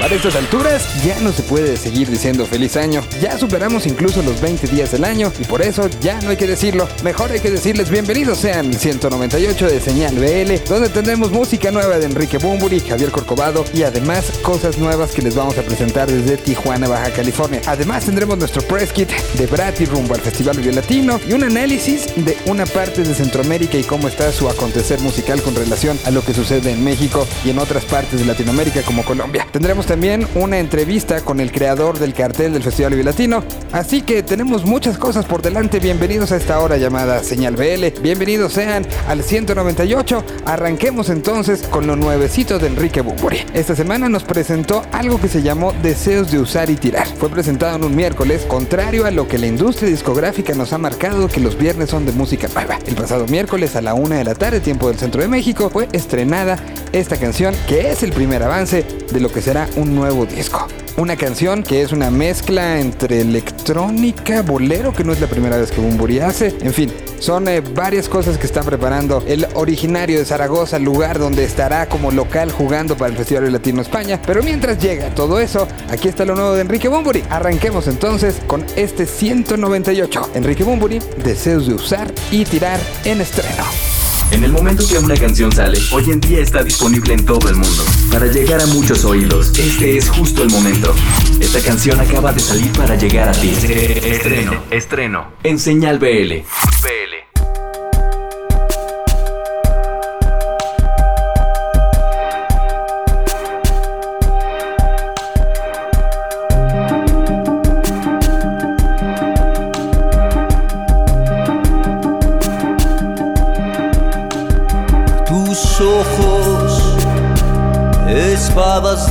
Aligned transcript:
Para 0.00 0.14
estas 0.14 0.36
alturas 0.36 1.02
ya 1.04 1.18
no 1.20 1.32
se 1.32 1.42
puede 1.42 1.76
seguir 1.76 2.10
diciendo 2.10 2.44
feliz 2.44 2.76
año. 2.76 3.02
Ya 3.20 3.38
superamos 3.38 3.86
incluso 3.86 4.22
los 4.22 4.40
20 4.42 4.66
días 4.68 4.92
del 4.92 5.04
año 5.04 5.32
y 5.40 5.44
por 5.44 5.62
eso 5.62 5.88
ya 6.00 6.20
no 6.20 6.30
hay 6.30 6.36
que 6.36 6.46
decirlo. 6.46 6.86
Mejor 7.02 7.32
hay 7.32 7.40
que 7.40 7.50
decirles 7.50 7.88
bienvenidos 7.88 8.38
sean 8.38 8.66
el 8.66 8.76
198 8.76 9.66
de 9.66 9.80
Señal 9.80 10.14
BL, 10.16 10.68
donde 10.68 10.90
tendremos 10.90 11.32
música 11.32 11.70
nueva 11.70 11.98
de 11.98 12.04
Enrique 12.06 12.36
Bumburi, 12.36 12.80
Javier 12.80 13.10
Corcovado 13.10 13.64
y 13.72 13.84
además 13.84 14.30
cosas 14.42 14.76
nuevas 14.76 15.12
que 15.12 15.22
les 15.22 15.34
vamos 15.34 15.56
a 15.56 15.62
presentar 15.62 16.10
desde 16.10 16.36
Tijuana, 16.36 16.88
Baja 16.88 17.10
California. 17.10 17.62
Además 17.66 18.04
tendremos 18.04 18.36
nuestro 18.36 18.60
press 18.62 18.92
kit 18.92 19.10
de 19.10 19.46
Brati 19.46 19.86
rumbo 19.86 20.14
al 20.14 20.20
Festival 20.20 20.58
Vive 20.58 20.74
Latino 20.74 21.18
y 21.26 21.32
un 21.32 21.42
análisis 21.42 22.14
de 22.16 22.36
una 22.44 22.66
parte 22.66 23.02
de 23.02 23.14
Centroamérica 23.14 23.78
y 23.78 23.84
cómo 23.84 24.08
está 24.08 24.30
su 24.30 24.48
acontecer 24.48 25.00
musical 25.00 25.40
con 25.40 25.54
relación 25.54 25.98
a 26.04 26.10
lo 26.10 26.22
que 26.22 26.34
sucede 26.34 26.70
en 26.72 26.84
México 26.84 27.26
y 27.44 27.50
en 27.50 27.58
otras 27.58 27.86
partes 27.86 28.20
de 28.20 28.26
Latinoamérica 28.26 28.82
como 28.82 29.02
Colombia. 29.02 29.46
Tendremos 29.50 29.85
también 29.86 30.26
una 30.34 30.58
entrevista 30.58 31.20
con 31.20 31.38
el 31.40 31.52
creador 31.52 31.98
del 31.98 32.12
cartel 32.12 32.52
del 32.52 32.62
Festival 32.62 33.04
Latino. 33.04 33.44
Así 33.72 34.02
que 34.02 34.22
tenemos 34.22 34.64
muchas 34.64 34.98
cosas 34.98 35.24
por 35.24 35.42
delante. 35.42 35.78
Bienvenidos 35.78 36.32
a 36.32 36.36
esta 36.36 36.58
hora 36.60 36.76
llamada 36.76 37.22
Señal 37.22 37.56
BL. 37.56 38.00
Bienvenidos 38.02 38.52
sean 38.52 38.86
al 39.06 39.22
198. 39.22 40.24
Arranquemos 40.44 41.08
entonces 41.08 41.62
con 41.62 41.86
lo 41.86 41.94
nuevecito 41.94 42.58
de 42.58 42.66
Enrique 42.66 43.00
Bumburi. 43.00 43.44
Esta 43.54 43.76
semana 43.76 44.08
nos 44.08 44.24
presentó 44.24 44.82
algo 44.92 45.20
que 45.20 45.28
se 45.28 45.42
llamó 45.42 45.72
Deseos 45.82 46.30
de 46.30 46.40
usar 46.40 46.68
y 46.68 46.76
tirar. 46.76 47.06
Fue 47.06 47.30
presentado 47.30 47.76
en 47.76 47.84
un 47.84 47.94
miércoles, 47.94 48.44
contrario 48.48 49.06
a 49.06 49.12
lo 49.12 49.28
que 49.28 49.38
la 49.38 49.46
industria 49.46 49.88
discográfica 49.88 50.54
nos 50.54 50.72
ha 50.72 50.78
marcado 50.78 51.28
que 51.28 51.40
los 51.40 51.56
viernes 51.56 51.90
son 51.90 52.06
de 52.06 52.12
música 52.12 52.48
nueva. 52.54 52.78
El 52.86 52.96
pasado 52.96 53.26
miércoles 53.26 53.76
a 53.76 53.82
la 53.82 53.94
una 53.94 54.16
de 54.16 54.24
la 54.24 54.34
tarde, 54.34 54.60
tiempo 54.60 54.88
del 54.88 54.98
centro 54.98 55.22
de 55.22 55.28
México, 55.28 55.70
fue 55.70 55.88
estrenada 55.92 56.58
esta 56.92 57.16
canción 57.16 57.54
que 57.68 57.90
es 57.90 58.02
el 58.02 58.12
primer 58.12 58.42
avance 58.42 58.84
de 59.12 59.20
lo 59.20 59.30
que 59.30 59.42
será 59.42 59.68
un 59.76 59.94
nuevo 59.94 60.26
disco. 60.26 60.66
Una 60.96 61.16
canción 61.16 61.62
que 61.62 61.82
es 61.82 61.92
una 61.92 62.10
mezcla 62.10 62.80
entre 62.80 63.20
electrónica, 63.20 64.42
bolero, 64.42 64.92
que 64.92 65.04
no 65.04 65.12
es 65.12 65.20
la 65.20 65.26
primera 65.26 65.58
vez 65.58 65.70
que 65.70 65.80
Bumburi 65.80 66.20
hace. 66.20 66.56
En 66.62 66.72
fin, 66.72 66.90
son 67.18 67.48
eh, 67.48 67.60
varias 67.60 68.08
cosas 68.08 68.38
que 68.38 68.46
está 68.46 68.62
preparando 68.62 69.22
el 69.26 69.46
originario 69.54 70.18
de 70.18 70.24
Zaragoza, 70.24 70.78
lugar 70.78 71.18
donde 71.18 71.44
estará 71.44 71.86
como 71.86 72.10
local 72.10 72.50
jugando 72.50 72.96
para 72.96 73.10
el 73.10 73.16
Festival 73.16 73.52
Latino 73.52 73.82
España. 73.82 74.20
Pero 74.26 74.42
mientras 74.42 74.78
llega 74.78 75.14
todo 75.14 75.38
eso, 75.38 75.68
aquí 75.90 76.08
está 76.08 76.24
lo 76.24 76.34
nuevo 76.34 76.54
de 76.54 76.62
Enrique 76.62 76.88
Bumburi. 76.88 77.22
Arranquemos 77.28 77.88
entonces 77.88 78.36
con 78.46 78.64
este 78.74 79.06
198. 79.06 80.30
Enrique 80.34 80.64
Bumburi, 80.64 81.00
deseos 81.22 81.66
de 81.66 81.74
usar 81.74 82.12
y 82.30 82.44
tirar 82.44 82.80
en 83.04 83.20
estreno. 83.20 83.85
En 84.30 84.44
el 84.44 84.52
momento 84.52 84.86
que 84.86 84.98
una 84.98 85.14
canción 85.14 85.52
sale, 85.52 85.78
hoy 85.92 86.10
en 86.10 86.20
día 86.20 86.40
está 86.40 86.62
disponible 86.62 87.14
en 87.14 87.24
todo 87.24 87.48
el 87.48 87.56
mundo. 87.56 87.84
Para 88.10 88.26
llegar 88.26 88.60
a 88.60 88.66
muchos 88.66 89.04
oídos, 89.04 89.56
este 89.58 89.96
es 89.96 90.08
justo 90.10 90.42
el 90.42 90.50
momento. 90.50 90.94
Esta 91.40 91.60
canción 91.60 92.00
acaba 92.00 92.32
de 92.32 92.40
salir 92.40 92.72
para 92.72 92.96
llegar 92.96 93.28
a 93.28 93.32
ti. 93.32 93.50
Estreno, 93.50 94.62
estreno, 94.70 95.32
en 95.42 95.58
Señal 95.58 95.98
BL. 95.98 96.44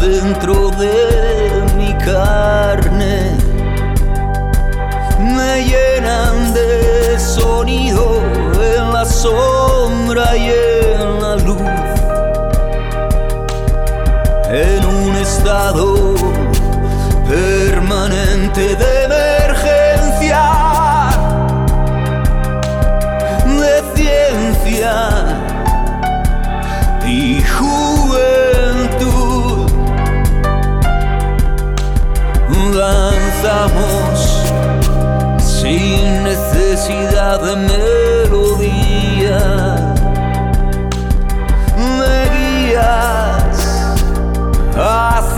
Dentro 0.07 0.69
de 0.71 1.63
mi 1.75 1.93
carne. 1.97 3.35
Me 5.19 5.63
llenan 5.63 6.53
de 6.53 7.19
sonido 7.19 8.21
en 8.53 8.93
la 8.93 9.05
sombra 9.05 10.37
y 10.37 10.51
en 10.51 11.21
la 11.21 11.35
luz. 11.37 11.61
En 14.49 14.85
un 14.85 15.15
estado 15.15 16.13
permanente 17.27 18.75
de 18.75 18.94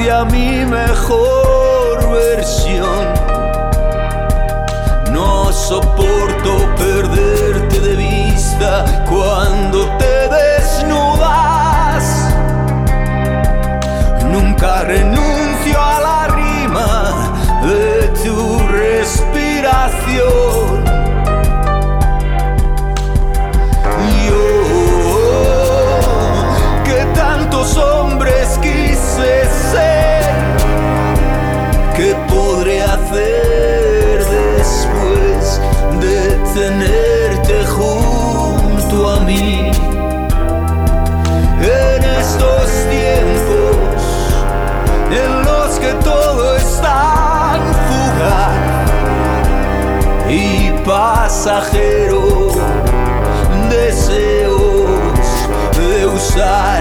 hacia 0.08 0.24
mi 0.26 0.66
mejor 0.66 2.12
versión. 2.12 3.14
No 5.12 5.52
soporto 5.52 6.76
perderte 6.78 7.80
de 7.82 7.96
vista 7.96 8.86
cuando 9.10 9.86
te 9.98 10.30
desnudas. 10.30 12.04
Nunca 14.32 14.84
renuncio 14.84 15.82
a 15.82 16.00
la 16.00 16.28
respiración. 18.72 20.47
Hacer 33.08 34.20
después 34.26 35.62
de 36.02 36.38
tenerte 36.54 37.66
junto 37.66 39.10
a 39.10 39.20
mí? 39.22 39.72
En 41.62 42.04
estos 42.04 42.70
tiempos 42.90 43.76
en 45.12 45.44
los 45.44 45.80
que 45.80 45.94
todo 46.04 46.56
está 46.56 47.58
fugaz 47.88 48.56
y 50.30 50.72
pasajero, 50.86 52.52
deseos 53.70 54.86
de 55.78 56.06
usar 56.06 56.77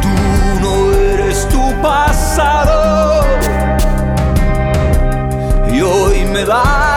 tú 0.01 0.15
no 0.61 0.73
eres 0.93 1.47
tu 1.49 1.63
pasado. 1.81 3.23
Y 5.69 5.81
hoy 5.81 6.23
me 6.25 6.45
das 6.45 6.88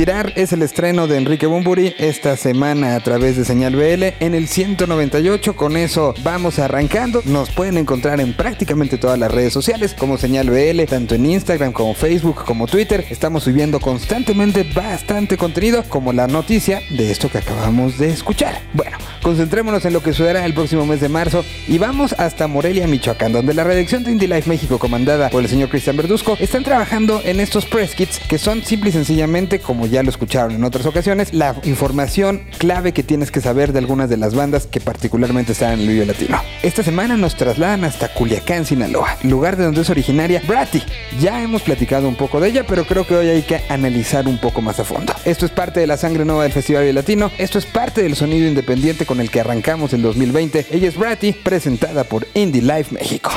tirar 0.00 0.32
es 0.34 0.54
el 0.54 0.62
estreno 0.62 1.06
de 1.06 1.18
Enrique 1.18 1.44
Bumburi 1.44 1.94
esta 1.98 2.34
semana 2.38 2.94
a 2.94 3.00
través 3.00 3.36
de 3.36 3.44
Señal 3.44 3.76
BL 3.76 4.14
en 4.20 4.34
el 4.34 4.48
198. 4.48 5.54
Con 5.54 5.76
eso 5.76 6.14
vamos 6.22 6.58
arrancando. 6.58 7.20
Nos 7.26 7.50
pueden 7.50 7.76
encontrar 7.76 8.18
en 8.18 8.32
prácticamente 8.32 8.96
todas 8.96 9.18
las 9.18 9.30
redes 9.30 9.52
sociales 9.52 9.92
como 9.92 10.16
Señal 10.16 10.48
BL, 10.48 10.84
tanto 10.88 11.14
en 11.14 11.26
Instagram 11.26 11.72
como 11.72 11.92
Facebook 11.92 12.46
como 12.46 12.66
Twitter. 12.66 13.04
Estamos 13.10 13.44
subiendo 13.44 13.78
constantemente 13.78 14.62
bastante 14.74 15.36
contenido 15.36 15.84
como 15.86 16.14
la 16.14 16.26
noticia 16.26 16.80
de 16.88 17.10
esto 17.10 17.28
que 17.28 17.36
acabamos 17.36 17.98
de 17.98 18.08
escuchar. 18.08 18.58
Bueno, 18.72 18.96
concentrémonos 19.20 19.84
en 19.84 19.92
lo 19.92 20.02
que 20.02 20.14
sucederá 20.14 20.46
el 20.46 20.54
próximo 20.54 20.86
mes 20.86 21.02
de 21.02 21.10
marzo 21.10 21.44
y 21.68 21.76
vamos 21.76 22.14
hasta 22.14 22.46
Morelia, 22.46 22.86
Michoacán, 22.86 23.32
donde 23.32 23.52
la 23.52 23.64
redacción 23.64 24.02
de 24.02 24.12
Indie 24.12 24.28
Life 24.28 24.48
México 24.48 24.78
comandada 24.78 25.28
por 25.28 25.42
el 25.42 25.50
señor 25.50 25.68
Cristian 25.68 25.98
Verduzco 25.98 26.38
están 26.40 26.64
trabajando 26.64 27.20
en 27.22 27.38
estos 27.38 27.66
press 27.66 27.94
kits 27.94 28.18
que 28.18 28.38
son 28.38 28.64
simples 28.64 28.94
y 28.94 28.96
sencillamente, 28.96 29.58
como 29.58 29.89
ya 29.90 30.02
lo 30.02 30.10
escucharon 30.10 30.52
en 30.52 30.64
otras 30.64 30.86
ocasiones, 30.86 31.34
la 31.34 31.56
información 31.64 32.42
clave 32.58 32.92
que 32.92 33.02
tienes 33.02 33.30
que 33.30 33.40
saber 33.40 33.72
de 33.72 33.78
algunas 33.78 34.08
de 34.08 34.16
las 34.16 34.34
bandas 34.34 34.66
que 34.66 34.80
particularmente 34.80 35.52
están 35.52 35.72
en 35.72 35.80
el 35.80 35.88
video 35.88 36.06
latino. 36.06 36.40
Esta 36.62 36.82
semana 36.82 37.16
nos 37.16 37.36
trasladan 37.36 37.84
hasta 37.84 38.12
Culiacán, 38.12 38.64
Sinaloa, 38.64 39.16
lugar 39.22 39.56
de 39.56 39.64
donde 39.64 39.82
es 39.82 39.90
originaria 39.90 40.42
Bratty. 40.46 40.82
Ya 41.20 41.42
hemos 41.42 41.62
platicado 41.62 42.08
un 42.08 42.16
poco 42.16 42.40
de 42.40 42.48
ella, 42.48 42.64
pero 42.66 42.84
creo 42.84 43.06
que 43.06 43.16
hoy 43.16 43.28
hay 43.28 43.42
que 43.42 43.60
analizar 43.68 44.26
un 44.28 44.38
poco 44.38 44.62
más 44.62 44.80
a 44.80 44.84
fondo. 44.84 45.14
Esto 45.24 45.46
es 45.46 45.52
parte 45.52 45.80
de 45.80 45.86
la 45.86 45.96
sangre 45.96 46.24
nueva 46.24 46.44
del 46.44 46.52
Festival 46.52 46.94
Latino, 46.94 47.30
esto 47.38 47.58
es 47.58 47.66
parte 47.66 48.02
del 48.02 48.16
sonido 48.16 48.48
independiente 48.48 49.06
con 49.06 49.20
el 49.20 49.30
que 49.30 49.40
arrancamos 49.40 49.92
el 49.92 50.02
2020. 50.02 50.66
Ella 50.70 50.88
es 50.88 50.96
Bratty, 50.96 51.32
presentada 51.32 52.04
por 52.04 52.26
Indie 52.34 52.62
Life 52.62 52.94
México. 52.94 53.30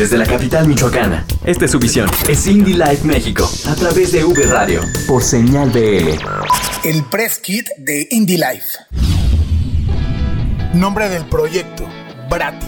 Desde 0.00 0.16
la 0.16 0.24
capital 0.24 0.66
michoacana, 0.66 1.26
esta 1.44 1.66
es 1.66 1.72
su 1.72 1.78
visión. 1.78 2.08
Es 2.26 2.46
Indie 2.46 2.74
Life 2.74 3.04
México, 3.06 3.46
a 3.68 3.74
través 3.74 4.12
de 4.12 4.24
V 4.24 4.46
Radio, 4.46 4.80
por 5.06 5.22
señal 5.22 5.68
BL. 5.68 6.18
El 6.84 7.04
press 7.10 7.38
kit 7.38 7.68
de 7.76 8.08
Indie 8.10 8.38
Life. 8.38 8.78
Nombre 10.72 11.10
del 11.10 11.26
proyecto, 11.26 11.86
Brati. 12.30 12.64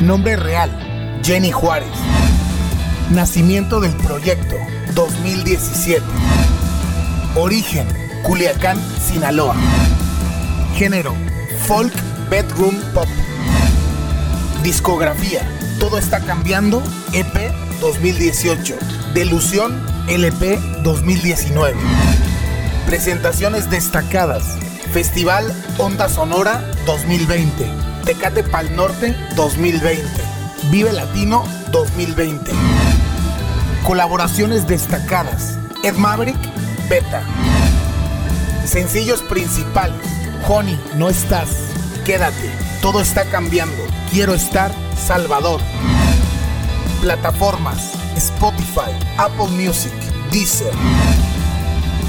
Nombre 0.00 0.36
real, 0.36 1.20
Jenny 1.22 1.52
Juárez. 1.52 1.92
Nacimiento 3.10 3.78
del 3.78 3.92
proyecto, 3.92 4.56
2017. 4.94 6.02
Origen, 7.34 7.86
Culiacán, 8.22 8.80
Sinaloa. 8.98 9.56
Género, 10.74 11.14
folk 11.66 11.92
bedroom 12.30 12.80
pop. 12.94 13.08
Discografía, 14.62 15.46
Todo 15.82 15.98
está 15.98 16.20
cambiando, 16.20 16.80
EP 17.12 17.52
2018. 17.80 18.76
Delusión, 19.14 19.84
LP 20.06 20.56
2019. 20.84 21.74
Presentaciones 22.86 23.68
destacadas. 23.68 24.44
Festival 24.92 25.52
Onda 25.78 26.08
Sonora 26.08 26.64
2020. 26.86 27.68
Tecate 28.04 28.44
Pal 28.44 28.76
Norte 28.76 29.16
2020. 29.34 30.06
Vive 30.70 30.92
Latino 30.92 31.42
2020. 31.72 32.52
Colaboraciones 33.84 34.68
destacadas. 34.68 35.58
Ed 35.82 35.94
Maverick, 35.94 36.38
Beta. 36.88 37.24
Sencillos 38.64 39.20
principales. 39.22 40.06
Honey, 40.48 40.80
no 40.94 41.08
estás. 41.08 41.48
Quédate. 42.04 42.52
Todo 42.80 43.00
está 43.00 43.24
cambiando. 43.24 43.82
Quiero 44.12 44.32
estar. 44.32 44.70
Salvador. 45.02 45.60
Plataformas. 47.00 47.92
Spotify, 48.16 48.92
Apple 49.18 49.48
Music, 49.48 49.92
Deezer. 50.30 50.72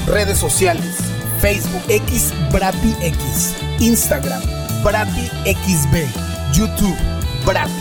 Redes 0.08 0.38
sociales. 0.38 0.98
Facebook 1.42 1.84
X 1.90 2.32
Brati 2.52 2.94
X. 3.02 3.56
Instagram 3.80 4.42
Brati 4.84 5.30
XB. 5.46 6.06
YouTube 6.54 6.98
Brati. 7.46 7.74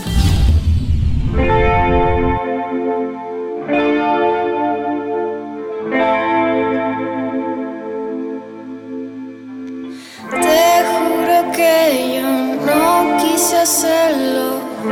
Te 10.31 10.85
juro 10.89 11.53
que 11.53 12.15
yo 12.17 12.67
no 12.67 13.17
quise 13.19 13.59
hacerlo. 13.59 14.52
El 14.83 14.89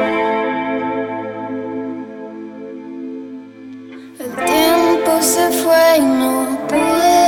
tiempo 4.47 5.21
se 5.21 5.51
fue 5.51 5.97
y 5.97 6.01
no 6.01 6.59
pude 6.69 7.20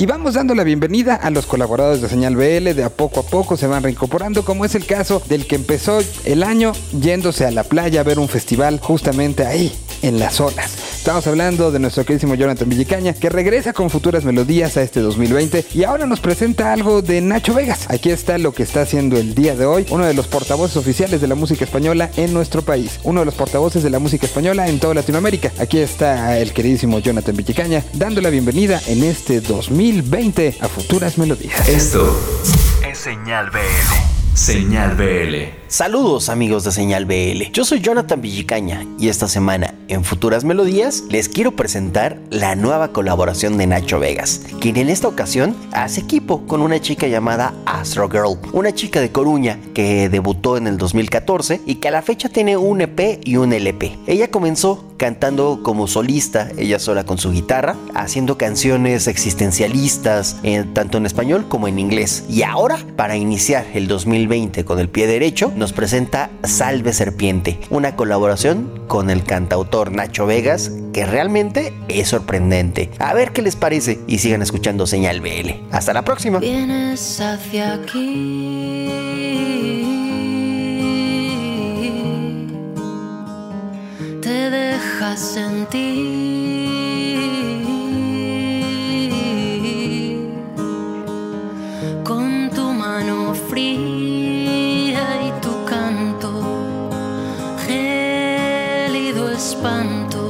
Y 0.00 0.06
vamos 0.06 0.32
dando 0.32 0.54
la 0.54 0.64
bienvenida 0.64 1.14
a 1.14 1.28
los 1.28 1.44
colaboradores 1.44 2.00
de 2.00 2.08
Señal 2.08 2.34
BL, 2.34 2.72
de 2.72 2.84
a 2.84 2.88
poco 2.88 3.20
a 3.20 3.22
poco 3.22 3.58
se 3.58 3.66
van 3.66 3.82
reincorporando, 3.82 4.46
como 4.46 4.64
es 4.64 4.74
el 4.74 4.86
caso 4.86 5.20
del 5.28 5.46
que 5.46 5.56
empezó 5.56 5.98
el 6.24 6.42
año 6.42 6.72
yéndose 6.98 7.44
a 7.44 7.50
la 7.50 7.64
playa 7.64 8.00
a 8.00 8.04
ver 8.04 8.18
un 8.18 8.30
festival 8.30 8.80
justamente 8.80 9.44
ahí, 9.44 9.70
en 10.02 10.18
las 10.18 10.40
olas. 10.40 10.76
Estamos 10.96 11.26
hablando 11.26 11.70
de 11.70 11.78
nuestro 11.78 12.04
queridísimo 12.04 12.34
Jonathan 12.34 12.68
Villicaña, 12.68 13.14
que 13.14 13.28
regresa 13.28 13.72
con 13.72 13.90
futuras 13.90 14.24
melodías 14.24 14.76
a 14.76 14.82
este 14.82 15.00
2020 15.00 15.66
y 15.74 15.84
ahora 15.84 16.06
nos 16.06 16.20
presenta 16.20 16.72
algo 16.72 17.02
de 17.02 17.20
Nacho 17.20 17.54
Vegas. 17.54 17.86
Aquí 17.88 18.10
está 18.10 18.38
lo 18.38 18.52
que 18.52 18.62
está 18.62 18.82
haciendo 18.82 19.16
el 19.16 19.34
día 19.34 19.54
de 19.56 19.66
hoy, 19.66 19.86
uno 19.90 20.06
de 20.06 20.14
los 20.14 20.26
portavoces 20.26 20.76
oficiales 20.76 21.20
de 21.20 21.28
la 21.28 21.34
música 21.34 21.64
española 21.64 22.10
en 22.16 22.32
nuestro 22.32 22.62
país, 22.62 23.00
uno 23.04 23.20
de 23.20 23.26
los 23.26 23.34
portavoces 23.34 23.82
de 23.82 23.90
la 23.90 23.98
música 23.98 24.26
española 24.26 24.68
en 24.68 24.78
toda 24.78 24.94
Latinoamérica. 24.94 25.52
Aquí 25.58 25.78
está 25.78 26.38
el 26.38 26.52
queridísimo 26.52 26.98
Jonathan 26.98 27.36
Villicaña, 27.36 27.84
dando 27.94 28.20
la 28.20 28.30
bienvenida 28.30 28.80
en 28.86 29.04
este 29.04 29.40
2020 29.40 30.56
a 30.60 30.68
futuras 30.68 31.18
melodías. 31.18 31.68
Esto 31.68 32.18
es 32.86 32.98
Señal 32.98 33.50
BL. 33.50 34.19
Señal 34.34 34.94
BL. 34.94 35.60
Saludos 35.70 36.28
amigos 36.28 36.64
de 36.64 36.72
Señal 36.72 37.04
BL, 37.04 37.52
yo 37.52 37.64
soy 37.64 37.80
Jonathan 37.80 38.20
Villicaña 38.20 38.84
y 38.98 39.08
esta 39.08 39.28
semana 39.28 39.74
en 39.86 40.02
Futuras 40.02 40.42
Melodías 40.42 41.04
les 41.08 41.28
quiero 41.28 41.52
presentar 41.52 42.18
la 42.28 42.56
nueva 42.56 42.88
colaboración 42.88 43.56
de 43.56 43.68
Nacho 43.68 44.00
Vegas, 44.00 44.42
quien 44.60 44.76
en 44.78 44.88
esta 44.88 45.06
ocasión 45.06 45.54
hace 45.70 46.00
equipo 46.00 46.44
con 46.48 46.60
una 46.60 46.80
chica 46.80 47.06
llamada 47.06 47.54
Astro 47.66 48.08
Girl, 48.08 48.36
una 48.52 48.74
chica 48.74 49.00
de 49.00 49.12
Coruña 49.12 49.60
que 49.72 50.08
debutó 50.08 50.56
en 50.56 50.66
el 50.66 50.76
2014 50.76 51.60
y 51.66 51.76
que 51.76 51.86
a 51.86 51.92
la 51.92 52.02
fecha 52.02 52.28
tiene 52.28 52.56
un 52.56 52.80
EP 52.80 53.20
y 53.24 53.36
un 53.36 53.52
LP. 53.52 53.96
Ella 54.08 54.28
comenzó 54.28 54.90
cantando 54.96 55.60
como 55.62 55.86
solista, 55.86 56.50
ella 56.58 56.78
sola 56.78 57.04
con 57.04 57.16
su 57.16 57.30
guitarra, 57.30 57.74
haciendo 57.94 58.36
canciones 58.36 59.06
existencialistas, 59.06 60.36
eh, 60.42 60.66
tanto 60.74 60.98
en 60.98 61.06
español 61.06 61.46
como 61.48 61.68
en 61.68 61.78
inglés. 61.78 62.24
Y 62.28 62.42
ahora, 62.42 62.76
para 62.96 63.16
iniciar 63.16 63.64
el 63.72 63.88
2020 64.20 64.64
con 64.64 64.78
el 64.78 64.88
pie 64.88 65.06
derecho, 65.06 65.52
nos 65.56 65.72
presenta 65.72 66.30
Salve 66.44 66.92
Serpiente, 66.92 67.58
una 67.70 67.96
colaboración 67.96 68.82
con 68.86 69.08
el 69.08 69.24
cantautor 69.24 69.92
Nacho 69.92 70.26
Vegas 70.26 70.72
que 70.92 71.06
realmente 71.06 71.72
es 71.88 72.08
sorprendente. 72.08 72.90
A 72.98 73.14
ver 73.14 73.32
qué 73.32 73.40
les 73.42 73.56
parece 73.56 74.00
y 74.06 74.18
sigan 74.18 74.42
escuchando 74.42 74.86
Señal 74.86 75.20
BL. 75.20 75.52
Hasta 75.70 75.94
la 75.94 76.02
próxima. 76.02 76.38
Vienes 76.38 77.20
hacia 77.20 77.74
aquí, 77.74 78.88
te 84.20 84.50
dejas 84.50 85.20
sentir 85.20 86.40
con 92.04 92.50
tu 92.50 92.72
mano 92.72 93.34
fría 93.48 94.09
espanto. 99.60 100.22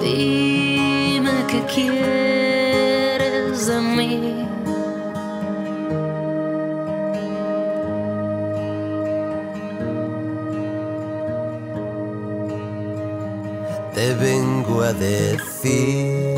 Dime 0.00 1.44
qué 1.48 1.60
quieres 1.74 3.66
de 3.66 3.80
mí. 3.80 4.34
te 13.94 14.14
vengo 14.14 14.82
a 14.82 14.92
decir 14.92 16.36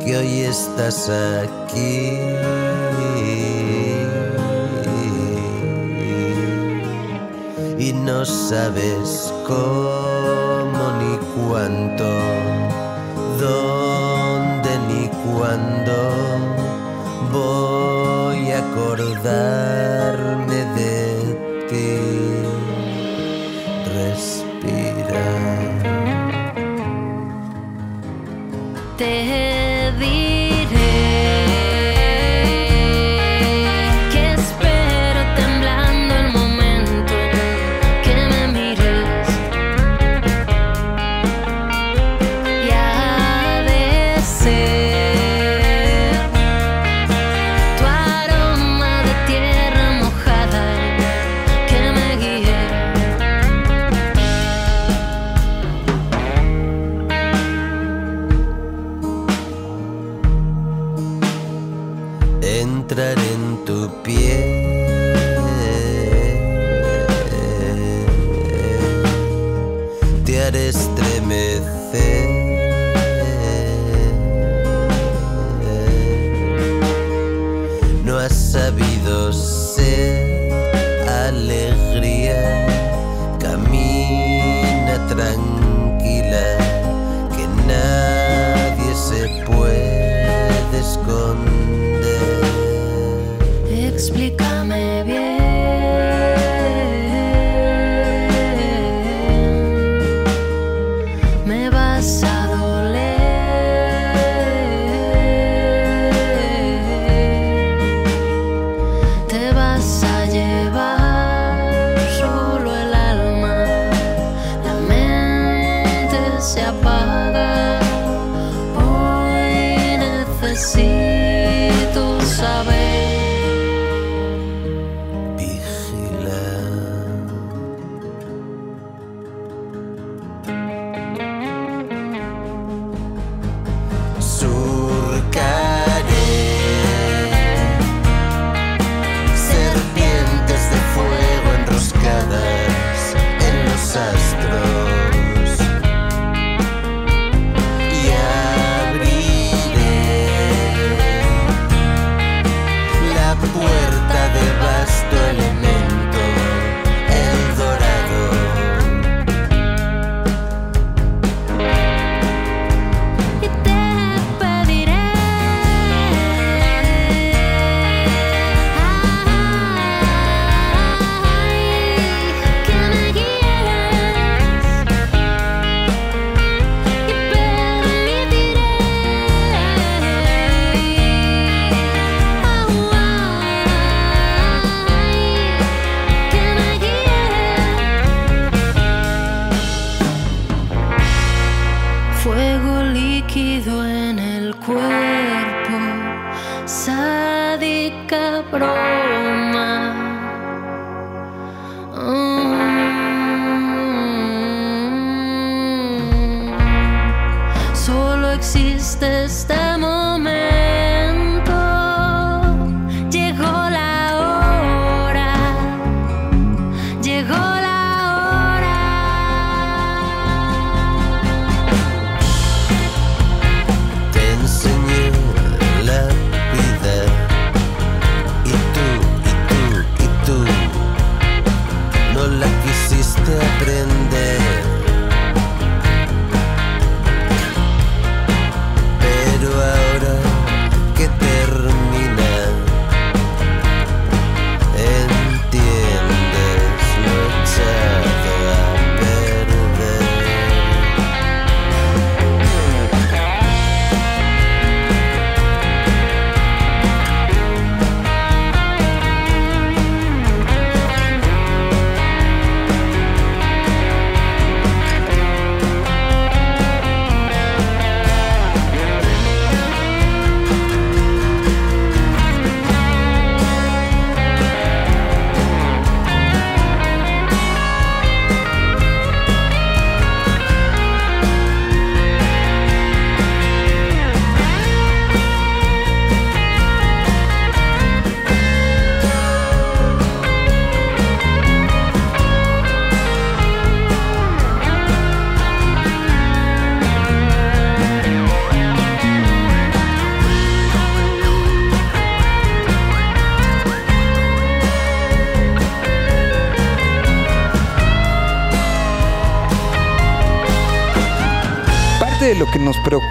que 0.00 0.16
hoy 0.16 0.40
estás 0.40 1.10
aquí. 1.10 2.63
Sabes 8.54 9.34
cómo 9.44 10.84
ni 11.00 11.18
cuánto, 11.34 12.23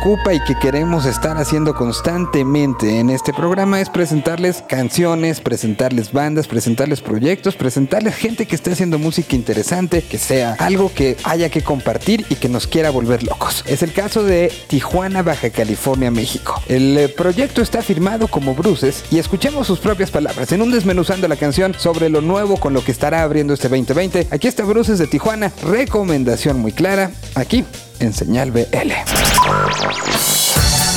y 0.06 0.40
que 0.42 0.56
queremos 0.60 1.06
estar 1.06 1.38
haciendo 1.38 1.74
constantemente 1.74 3.00
en 3.00 3.10
este 3.10 3.32
programa 3.32 3.80
es 3.80 3.90
presentarles 3.90 4.62
canciones, 4.68 5.40
presentarles 5.40 6.12
bandas, 6.12 6.46
presentarles 6.46 7.00
proyectos, 7.00 7.56
presentarles 7.56 8.14
gente 8.14 8.46
que 8.46 8.54
esté 8.56 8.74
haciendo 8.74 9.00
música 9.00 9.34
interesante, 9.34 10.02
que 10.02 10.18
sea 10.18 10.58
algo 10.60 10.92
que 10.94 11.16
haya 11.24 11.48
que 11.48 11.62
compartir 11.62 12.26
y 12.30 12.36
que 12.36 12.50
nos 12.50 12.68
quiera 12.68 12.90
volver 12.90 13.24
locos. 13.24 13.64
Es 13.66 13.82
el 13.82 13.94
caso 13.94 14.24
de 14.24 14.52
Tijuana, 14.68 15.22
Baja 15.22 15.52
California, 15.52 16.12
México. 16.12 16.62
El 16.68 16.98
eh, 16.98 17.08
proyecto 17.08 17.62
está 17.62 17.82
firmado 17.82 18.28
como 18.28 18.56
Bruces 18.56 19.06
y 19.10 19.20
escuchemos 19.20 19.68
sus 19.68 19.80
propias 19.80 20.12
palabras 20.12 20.52
en 20.52 20.62
un 20.62 20.72
desmenuzando 20.72 21.30
la 21.30 21.38
canción 21.38 21.76
sobre 21.76 22.10
lo 22.10 22.20
nuevo 22.20 22.58
con 22.58 22.74
lo 22.74 22.84
que 22.84 22.92
estará 22.92 23.24
abriendo 23.24 23.54
este 23.54 23.70
2020. 23.70 24.28
Aquí 24.32 24.50
está 24.50 24.66
Bruces 24.66 25.00
de 25.00 25.08
Tijuana, 25.08 25.54
recomendación 25.64 26.60
muy 26.60 26.74
clara, 26.74 27.12
aquí 27.36 27.64
en 28.04 28.14
Señal 28.14 28.52
BL. 28.52 28.92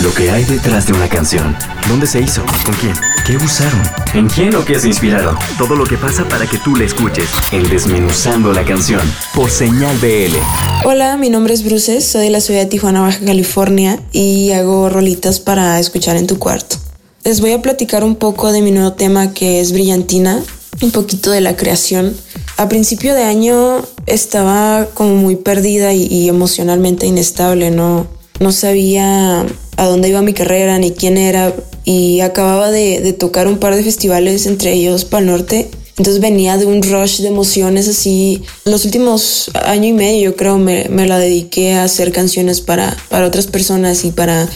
Lo 0.03 0.12
que 0.14 0.31
hay 0.31 0.45
detrás 0.45 0.87
de 0.87 0.92
una 0.92 1.09
canción. 1.09 1.57
¿Dónde 1.88 2.07
se 2.07 2.21
hizo? 2.21 2.42
¿Con 2.64 2.75
quién? 2.75 2.95
¿Qué 3.27 3.37
usaron? 3.37 3.83
¿En 4.12 4.29
quién 4.29 4.55
o 4.55 4.64
qué 4.64 4.79
se 4.79 4.88
inspiraron? 4.88 5.37
Todo 5.57 5.75
lo 5.75 5.85
que 5.85 5.97
pasa 5.97 6.29
para 6.29 6.47
que 6.47 6.59
tú 6.59 6.77
la 6.77 6.85
escuches. 6.85 7.29
En 7.53 7.69
Desmenuzando 7.69 8.53
la 8.53 8.64
canción. 8.64 9.01
Por 9.35 9.51
Señal 9.51 9.97
BL. 9.99 10.37
Hola, 10.85 11.16
mi 11.16 11.31
nombre 11.31 11.55
es 11.55 11.64
Bruces, 11.64 12.07
soy 12.07 12.25
de 12.25 12.31
la 12.31 12.40
ciudad 12.40 12.61
de 12.61 12.66
Tijuana, 12.66 13.01
Baja 13.01 13.25
California 13.25 13.99
y 14.12 14.53
hago 14.53 14.88
rolitas 14.88 15.40
para 15.40 15.81
escuchar 15.81 16.16
en 16.16 16.27
tu 16.27 16.38
cuarto. 16.38 16.77
Les 17.25 17.40
voy 17.40 17.53
a 17.53 17.62
platicar 17.62 18.05
un 18.05 18.16
poco 18.16 18.53
de 18.53 18.62
mi 18.62 18.71
nuevo 18.71 18.92
tema 18.92 19.33
que 19.33 19.61
es 19.61 19.73
Brillantina, 19.73 20.42
un 20.83 20.91
poquito 20.91 21.31
de 21.31 21.41
la 21.41 21.57
creación. 21.57 22.15
A 22.57 22.69
principio 22.69 23.15
de 23.15 23.25
año 23.25 23.85
estaba 24.07 24.89
como 24.95 25.15
muy 25.17 25.37
perdida 25.37 25.93
y, 25.93 26.29
emocionalmente 26.29 27.07
inestable, 27.07 27.71
no, 27.71 28.07
no 28.41 28.53
sabía 28.53 29.47
a 29.77 29.87
dónde 29.87 30.09
iba 30.09 30.23
mi 30.23 30.33
carrera 30.33 30.79
ni 30.79 30.93
quién 30.93 31.19
era 31.19 31.55
y 31.85 32.21
acababa 32.21 32.71
de, 32.71 33.01
de 33.01 33.12
tocar 33.12 33.47
un 33.47 33.59
par 33.59 33.75
de 33.77 33.83
festivales, 33.83 34.47
entre 34.47 34.73
ellos 34.73 35.05
Pal 35.05 35.27
Norte. 35.27 35.71
Entonces 35.98 36.20
venía 36.20 36.59
de 36.59 36.66
un 36.66 36.82
rush 36.82 37.20
de 37.20 37.28
emociones 37.28 37.88
así. 37.88 38.42
Los 38.64 38.85
últimos 38.85 39.50
año 39.64 39.88
y 39.88 39.92
medio 39.92 40.30
yo 40.30 40.37
creo 40.37 40.59
me, 40.59 40.87
me 40.90 41.06
la 41.06 41.18
dediqué 41.18 41.74
a 41.74 41.85
hacer 41.85 42.12
canciones 42.12 42.61
para, 42.61 42.94
para 43.09 43.26
otras 43.26 43.46
personas 43.46 44.04
y 44.04 44.11
para 44.11 44.46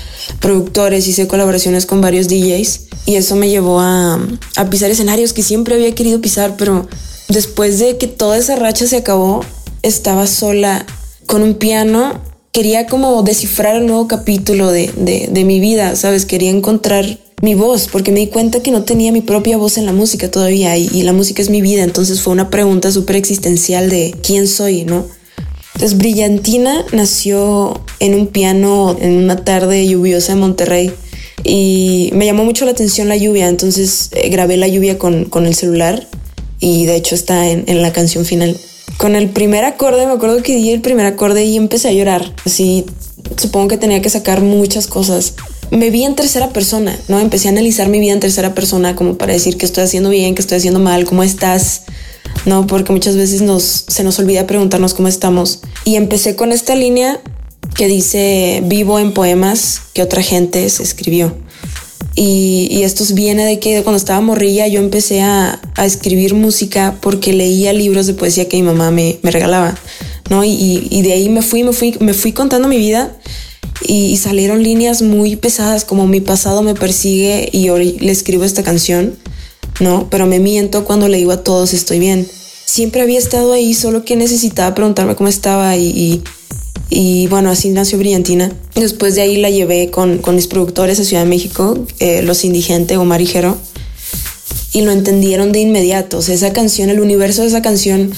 productores. 0.40 1.08
Hice 1.08 1.26
colaboraciones 1.26 1.86
con 1.86 2.02
varios 2.02 2.28
DJs 2.28 2.80
y 3.06 3.16
eso 3.16 3.36
me 3.36 3.48
llevó 3.48 3.80
a, 3.80 4.20
pisar 4.70 4.90
escenarios 4.90 5.32
que 5.32 5.42
siempre 5.42 5.74
había 5.74 5.94
querido 5.94 6.20
pisar, 6.20 6.56
pero 6.58 6.86
después 7.28 7.78
de 7.78 7.96
que 7.96 8.06
toda 8.06 8.36
esa 8.36 8.56
racha 8.56 8.86
se 8.86 8.98
acabó, 8.98 9.44
estaba 9.82 10.26
sola 10.26 10.84
con 11.26 11.42
un 11.42 11.54
piano. 11.54 12.20
Quería 12.52 12.86
como 12.86 13.22
descifrar 13.22 13.80
un 13.80 13.86
nuevo 13.86 14.08
capítulo 14.08 14.70
de, 14.70 14.92
de, 14.96 15.28
de 15.30 15.44
mi 15.44 15.60
vida, 15.60 15.96
¿sabes? 15.96 16.26
Quería 16.26 16.50
encontrar 16.50 17.18
mi 17.40 17.54
voz, 17.54 17.88
porque 17.90 18.12
me 18.12 18.20
di 18.20 18.26
cuenta 18.26 18.62
que 18.62 18.70
no 18.70 18.84
tenía 18.84 19.12
mi 19.12 19.22
propia 19.22 19.56
voz 19.56 19.78
en 19.78 19.86
la 19.86 19.92
música 19.92 20.30
todavía 20.30 20.76
y, 20.76 21.02
la 21.02 21.12
música 21.12 21.40
es 21.40 21.48
mi 21.48 21.62
vida, 21.62 21.82
entonces 21.82 22.20
fue 22.20 22.32
una 22.32 22.50
pregunta 22.50 22.92
súper 22.92 23.16
existencial 23.16 23.88
de 23.88 24.14
quién 24.22 24.46
soy, 24.46 24.84
¿no? 24.84 25.06
Entonces 25.74 25.96
Brillantina 25.96 26.84
nació 26.92 27.80
en 28.00 28.14
un 28.14 28.26
piano 28.26 28.96
en 29.00 29.16
una 29.16 29.44
tarde 29.44 29.86
lluviosa 29.86 30.32
en 30.32 30.40
Monterrey 30.40 30.92
y 31.42 32.10
me 32.12 32.26
llamó 32.26 32.44
mucho 32.44 32.66
la 32.66 32.72
atención 32.72 33.08
la 33.08 33.16
lluvia, 33.16 33.48
entonces 33.48 34.10
eh, 34.12 34.28
grabé 34.28 34.58
la 34.58 34.68
lluvia 34.68 34.98
con, 34.98 35.24
con 35.24 35.46
el 35.46 35.54
celular 35.54 36.06
y 36.58 36.84
de 36.84 36.96
hecho 36.96 37.14
está 37.14 37.48
en, 37.48 37.64
en 37.66 37.80
la 37.80 37.92
canción 37.94 38.26
final. 38.26 38.54
Con 38.98 39.16
el 39.16 39.30
primer 39.30 39.64
acorde, 39.64 40.04
me 40.04 40.12
acuerdo 40.12 40.42
que 40.42 40.54
di 40.54 40.70
el 40.72 40.82
primer 40.82 41.06
acorde 41.06 41.42
y 41.46 41.56
empecé 41.56 41.88
a 41.88 41.92
llorar. 41.92 42.34
Así, 42.44 42.84
supongo 43.38 43.68
que 43.68 43.78
tenía 43.78 44.02
que 44.02 44.10
sacar 44.10 44.42
muchas 44.42 44.86
cosas. 44.86 45.36
Me 45.70 45.90
vi 45.90 46.04
en 46.04 46.16
tercera 46.16 46.50
persona, 46.50 46.98
¿no? 47.08 47.20
Empecé 47.20 47.48
a 47.48 47.52
analizar 47.52 47.88
mi 47.88 48.00
vida 48.00 48.12
en 48.12 48.20
tercera 48.20 48.54
persona 48.54 48.96
como 48.96 49.16
para 49.16 49.32
decir 49.32 49.56
que 49.56 49.66
estoy 49.66 49.84
haciendo 49.84 50.10
bien, 50.10 50.34
que 50.34 50.42
estoy 50.42 50.58
haciendo 50.58 50.80
mal, 50.80 51.04
cómo 51.04 51.22
estás, 51.22 51.82
¿no? 52.44 52.66
Porque 52.66 52.92
muchas 52.92 53.16
veces 53.16 53.42
nos, 53.42 53.84
se 53.86 54.02
nos 54.02 54.18
olvida 54.18 54.46
preguntarnos 54.48 54.94
cómo 54.94 55.06
estamos. 55.06 55.60
Y 55.84 55.94
empecé 55.94 56.34
con 56.34 56.50
esta 56.50 56.74
línea 56.74 57.20
que 57.76 57.86
dice, 57.86 58.62
vivo 58.64 58.98
en 58.98 59.12
poemas 59.12 59.82
que 59.94 60.02
otra 60.02 60.22
gente 60.22 60.68
se 60.68 60.82
escribió. 60.82 61.36
Y, 62.16 62.82
esto 62.82 63.04
viene 63.14 63.44
de 63.44 63.60
que 63.60 63.82
cuando 63.82 63.96
estaba 63.96 64.20
morrilla 64.20 64.66
yo 64.66 64.80
empecé 64.80 65.22
a, 65.22 65.60
escribir 65.76 66.34
música 66.34 66.98
porque 67.00 67.32
leía 67.32 67.72
libros 67.72 68.06
de 68.06 68.14
poesía 68.14 68.48
que 68.48 68.56
mi 68.56 68.62
mamá 68.64 68.90
me, 68.90 69.18
me 69.22 69.30
regalaba, 69.30 69.78
¿no? 70.28 70.42
Y, 70.44 70.88
y, 70.90 71.02
de 71.02 71.12
ahí 71.12 71.28
me 71.28 71.42
fui, 71.42 71.62
me 71.62 71.72
fui, 71.72 71.96
me 72.00 72.12
fui 72.12 72.32
contando 72.32 72.66
mi 72.66 72.76
vida 72.76 73.16
y, 73.86 74.16
salieron 74.16 74.62
líneas 74.62 75.02
muy 75.02 75.36
pesadas 75.36 75.84
como 75.84 76.06
mi 76.06 76.20
pasado 76.20 76.62
me 76.62 76.74
persigue 76.74 77.48
y 77.52 77.70
hoy 77.70 77.96
le 78.00 78.12
escribo 78.12 78.44
esta 78.44 78.62
canción, 78.62 79.16
¿no? 79.80 80.08
Pero 80.10 80.26
me 80.26 80.38
miento 80.38 80.84
cuando 80.84 81.08
le 81.08 81.18
digo 81.18 81.32
a 81.32 81.42
todos 81.42 81.72
estoy 81.72 81.98
bien. 81.98 82.28
Siempre 82.64 83.02
había 83.02 83.18
estado 83.18 83.52
ahí, 83.52 83.74
solo 83.74 84.04
que 84.04 84.16
necesitaba 84.16 84.74
preguntarme 84.74 85.16
cómo 85.16 85.28
estaba 85.28 85.76
y, 85.76 85.88
y 85.88 86.22
y 86.90 87.28
bueno, 87.28 87.50
así 87.50 87.68
nació 87.70 87.98
Brillantina. 87.98 88.52
Después 88.74 89.14
de 89.14 89.22
ahí 89.22 89.36
la 89.36 89.48
llevé 89.48 89.90
con, 89.90 90.18
con 90.18 90.34
mis 90.34 90.48
productores 90.48 90.98
a 90.98 91.04
Ciudad 91.04 91.22
de 91.22 91.28
México, 91.28 91.78
eh, 92.00 92.22
Los 92.22 92.44
Indigentes, 92.44 92.98
Omar 92.98 93.20
y 93.20 93.26
Jero, 93.26 93.56
y 94.72 94.82
lo 94.82 94.90
entendieron 94.90 95.52
de 95.52 95.60
inmediato. 95.60 96.18
O 96.18 96.20
esa 96.20 96.52
canción, 96.52 96.90
el 96.90 97.00
universo 97.00 97.42
de 97.42 97.48
esa 97.48 97.62
canción 97.62 98.10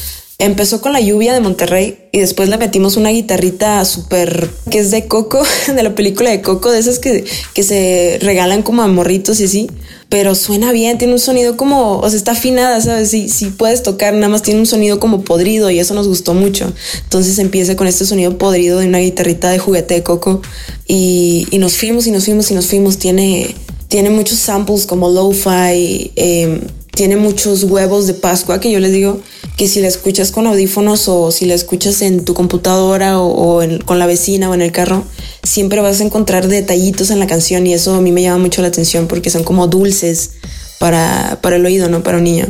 Empezó 0.42 0.80
con 0.80 0.92
la 0.92 0.98
lluvia 1.00 1.34
de 1.34 1.40
Monterrey 1.40 1.98
y 2.10 2.18
después 2.18 2.48
le 2.48 2.58
metimos 2.58 2.96
una 2.96 3.10
guitarrita 3.10 3.84
súper 3.84 4.50
que 4.72 4.80
es 4.80 4.90
de 4.90 5.06
Coco, 5.06 5.40
de 5.72 5.82
la 5.84 5.94
película 5.94 6.30
de 6.30 6.42
Coco, 6.42 6.72
de 6.72 6.80
esas 6.80 6.98
que, 6.98 7.24
que 7.54 7.62
se 7.62 8.18
regalan 8.20 8.62
como 8.62 8.82
a 8.82 8.88
morritos 8.88 9.38
y 9.38 9.44
así. 9.44 9.70
Pero 10.08 10.34
suena 10.34 10.72
bien, 10.72 10.98
tiene 10.98 11.12
un 11.12 11.20
sonido 11.20 11.56
como, 11.56 12.00
o 12.00 12.10
sea, 12.10 12.16
está 12.16 12.32
afinada, 12.32 12.80
¿sabes? 12.80 13.10
Si, 13.10 13.28
si 13.28 13.50
puedes 13.50 13.84
tocar, 13.84 14.14
nada 14.14 14.30
más 14.30 14.42
tiene 14.42 14.58
un 14.58 14.66
sonido 14.66 14.98
como 14.98 15.22
podrido 15.22 15.70
y 15.70 15.78
eso 15.78 15.94
nos 15.94 16.08
gustó 16.08 16.34
mucho. 16.34 16.72
Entonces 17.04 17.38
empieza 17.38 17.76
con 17.76 17.86
este 17.86 18.04
sonido 18.04 18.36
podrido 18.36 18.80
de 18.80 18.88
una 18.88 18.98
guitarrita 18.98 19.48
de 19.48 19.60
juguete 19.60 19.94
de 19.94 20.02
Coco 20.02 20.42
y, 20.88 21.46
y 21.52 21.58
nos 21.58 21.76
fuimos 21.76 22.08
y 22.08 22.10
nos 22.10 22.24
fuimos 22.24 22.50
y 22.50 22.54
nos 22.54 22.66
fuimos. 22.66 22.98
Tiene, 22.98 23.54
tiene 23.86 24.10
muchos 24.10 24.40
samples 24.40 24.86
como 24.86 25.08
lo-fi, 25.08 26.10
eh, 26.16 26.60
tiene 26.92 27.16
muchos 27.16 27.64
huevos 27.64 28.06
de 28.06 28.14
Pascua 28.14 28.60
que 28.60 28.70
yo 28.70 28.78
les 28.78 28.92
digo 28.92 29.20
que 29.56 29.66
si 29.66 29.80
la 29.80 29.88
escuchas 29.88 30.30
con 30.30 30.46
audífonos 30.46 31.08
o 31.08 31.30
si 31.30 31.46
la 31.46 31.54
escuchas 31.54 32.02
en 32.02 32.24
tu 32.24 32.34
computadora 32.34 33.18
o, 33.18 33.60
o 33.60 33.84
con 33.84 33.98
la 33.98 34.06
vecina 34.06 34.48
o 34.50 34.54
en 34.54 34.62
el 34.62 34.72
carro, 34.72 35.04
siempre 35.42 35.80
vas 35.80 36.00
a 36.00 36.04
encontrar 36.04 36.48
detallitos 36.48 37.10
en 37.10 37.18
la 37.18 37.26
canción 37.26 37.66
y 37.66 37.74
eso 37.74 37.94
a 37.94 38.00
mí 38.00 38.12
me 38.12 38.22
llama 38.22 38.38
mucho 38.38 38.62
la 38.62 38.68
atención 38.68 39.08
porque 39.08 39.30
son 39.30 39.44
como 39.44 39.66
dulces 39.66 40.32
para, 40.78 41.38
para 41.42 41.56
el 41.56 41.66
oído, 41.66 41.88
¿no? 41.88 42.02
Para 42.02 42.18
un 42.18 42.24
niño. 42.24 42.46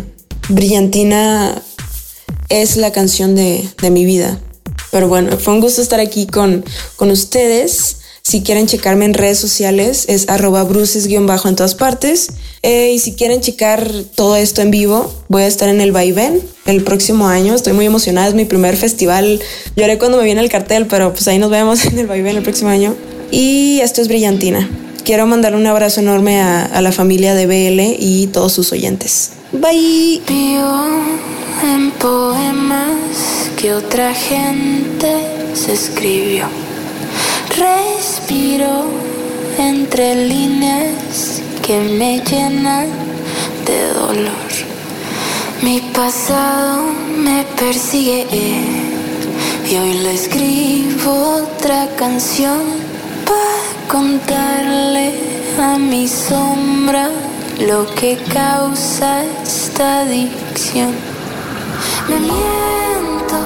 Brillantina 0.49 1.63
es 2.49 2.77
la 2.77 2.93
canción 2.93 3.35
de, 3.35 3.69
de 3.81 3.91
mi 3.91 4.05
vida. 4.05 4.41
Pero 4.91 5.09
bueno, 5.09 5.39
fue 5.39 5.55
un 5.55 5.61
gusto 5.61 5.81
estar 5.81 6.01
aquí 6.01 6.27
con, 6.27 6.65
con 6.97 7.11
ustedes. 7.11 7.99
Si 8.25 8.43
quieren 8.43 8.67
checarme 8.67 9.05
en 9.05 9.15
redes 9.15 9.39
sociales, 9.39 10.05
es 10.09 10.29
arroba 10.29 10.63
bruces-bajo 10.63 11.49
en 11.49 11.57
todas 11.57 11.75
partes. 11.75 12.29
Eh, 12.63 12.93
y 12.95 12.99
si 13.01 13.15
quieren 13.15 13.41
checar 13.41 13.91
todo 14.15 14.37
esto 14.37 14.63
en 14.63 14.71
vivo, 14.71 15.13
voy 15.29 15.43
a 15.43 15.47
estar 15.49 15.69
en 15.69 15.81
el 15.81 15.91
Vaivén 15.91 16.41
el 16.65 16.85
próximo 16.85 17.27
año. 17.27 17.55
Estoy 17.55 17.73
muy 17.73 17.85
emocionada, 17.85 18.29
es 18.29 18.35
mi 18.35 18.45
primer 18.45 18.77
festival. 18.77 19.41
Lloré 19.77 19.99
cuando 19.99 20.19
me 20.19 20.25
viene 20.25 20.41
el 20.41 20.49
cartel, 20.49 20.87
pero 20.87 21.13
pues 21.13 21.27
ahí 21.27 21.39
nos 21.39 21.51
vemos 21.51 21.85
en 21.87 21.99
el 21.99 22.07
Vaivén 22.07 22.37
el 22.37 22.43
próximo 22.45 22.71
año. 22.71 22.95
Y 23.33 23.81
esto 23.81 24.01
es 24.01 24.09
Brillantina. 24.09 24.71
Quiero 25.05 25.27
mandar 25.27 25.57
un 25.57 25.67
abrazo 25.67 26.01
enorme 26.01 26.41
a, 26.41 26.65
a 26.65 26.81
la 26.81 26.93
familia 26.93 27.35
de 27.35 27.47
BL 27.47 27.97
y 27.99 28.29
todos 28.29 28.53
sus 28.53 28.71
oyentes. 28.71 29.33
Bye. 29.51 30.23
Vivo 30.29 30.87
en 31.65 31.91
poemas 31.93 33.51
que 33.61 33.75
otra 33.75 34.15
gente 34.15 35.13
se 35.55 35.73
escribió. 35.73 36.62
Respiro 37.63 38.87
entre 39.57 40.27
líneas 40.27 41.41
que 41.65 41.79
me 41.79 42.19
llenan 42.19 42.89
de 43.65 43.79
dolor. 43.95 44.51
Mi 45.63 45.81
pasado 45.95 46.83
me 47.25 47.45
persigue 47.57 48.27
y 49.71 49.77
hoy 49.77 49.93
le 49.95 50.15
escribo 50.15 51.13
otra 51.43 51.87
canción 51.97 52.63
para 53.25 53.87
contarle 53.87 55.15
a 55.61 55.79
mi 55.79 56.09
sombra 56.09 57.11
lo 57.61 57.87
que 57.95 58.19
causa 58.35 59.23
esta 59.45 60.01
adicción. 60.01 60.93
Me 62.09 62.19
miento 62.19 63.39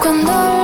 cuando 0.00 0.57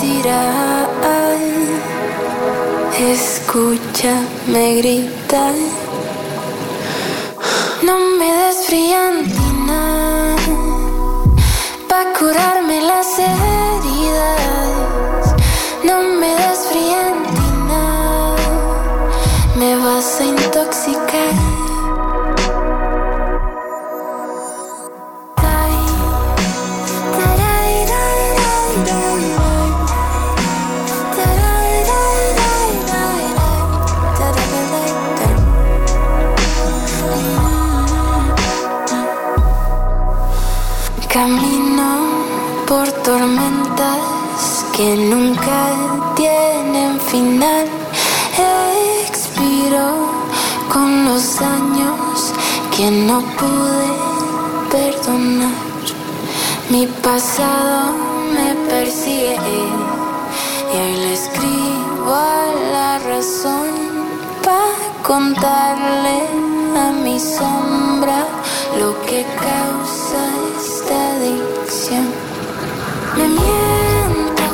tirar, 0.00 0.88
escúchame 2.98 4.76
gritar. 4.76 5.54
No 7.82 7.98
me 8.18 8.28
des 8.40 8.58
brillantina 8.68 9.82
pa' 11.88 12.06
curarme 12.18 12.80
las 12.80 13.18
heridas. 13.18 15.22
No 15.84 15.96
me 16.18 16.30
des 16.40 16.60
por 42.70 42.88
tormentas 43.02 44.64
que 44.76 44.94
nunca 44.94 45.60
tienen 46.14 47.00
final. 47.00 47.66
Expiro 49.08 49.88
con 50.72 51.04
los 51.04 51.40
años 51.40 52.32
que 52.76 52.88
no 53.08 53.22
pude 53.40 53.90
perdonar. 54.70 55.56
Mi 56.70 56.86
pasado 56.86 57.92
me 58.34 58.54
persigue 58.70 59.66
y 60.72 60.76
hoy 60.76 60.96
le 61.02 61.12
escribo 61.14 62.14
a 62.14 62.46
la 62.72 62.98
razón 63.00 63.70
para 64.44 65.02
contarle 65.02 66.18
a 66.84 66.92
mi 67.04 67.18
sombra 67.18 68.20
lo 68.78 68.90
que 69.06 69.26
causa 69.48 70.22
esta 70.56 70.96
adicción. 71.16 72.19
Miento 73.28 74.46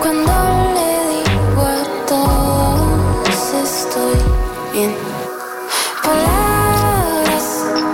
cuando 0.00 0.32
le 0.74 0.90
digo 1.12 1.62
a 1.62 2.06
todos 2.06 3.38
estoy 3.64 4.18
bien. 4.72 4.94
Palabras 6.02 7.46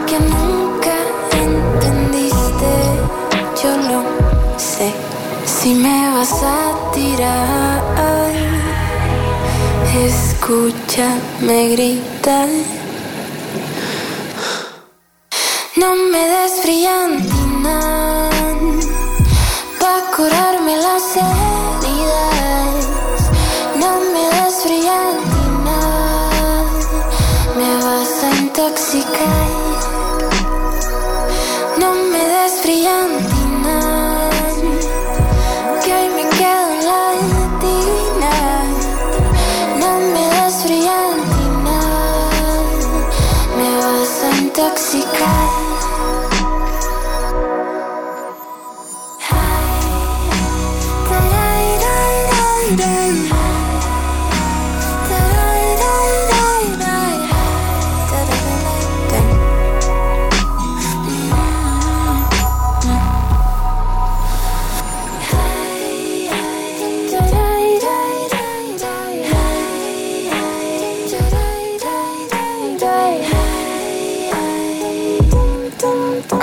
que 0.07 0.18
nunca 0.20 0.94
entendiste, 1.33 2.72
yo 3.62 3.77
lo 3.88 4.00
sé. 4.59 4.92
Si 5.46 5.74
me 5.74 6.11
vas 6.14 6.42
a 6.42 6.92
tirar, 6.92 7.83
escúchame 10.07 11.68
gritar. 11.70 12.48
No 15.77 15.96
me 15.96 16.18
des 16.18 16.62
brillantina 16.62 17.93
No 28.64 28.70
me 31.92 32.18
des 32.18 32.62
brillantina, 32.62 33.79
que 35.85 35.92
hoy 35.92 36.09
me 36.16 36.24
quedo 36.31 36.72
en 36.72 36.81
la 36.87 37.05
tina. 37.61 38.37
No 39.79 39.90
me 40.12 40.24
des 40.35 40.57
brillantina, 40.64 41.79
me 43.59 43.68
vas 43.81 44.14
a 44.24 44.27
intoxicar. 44.40 45.34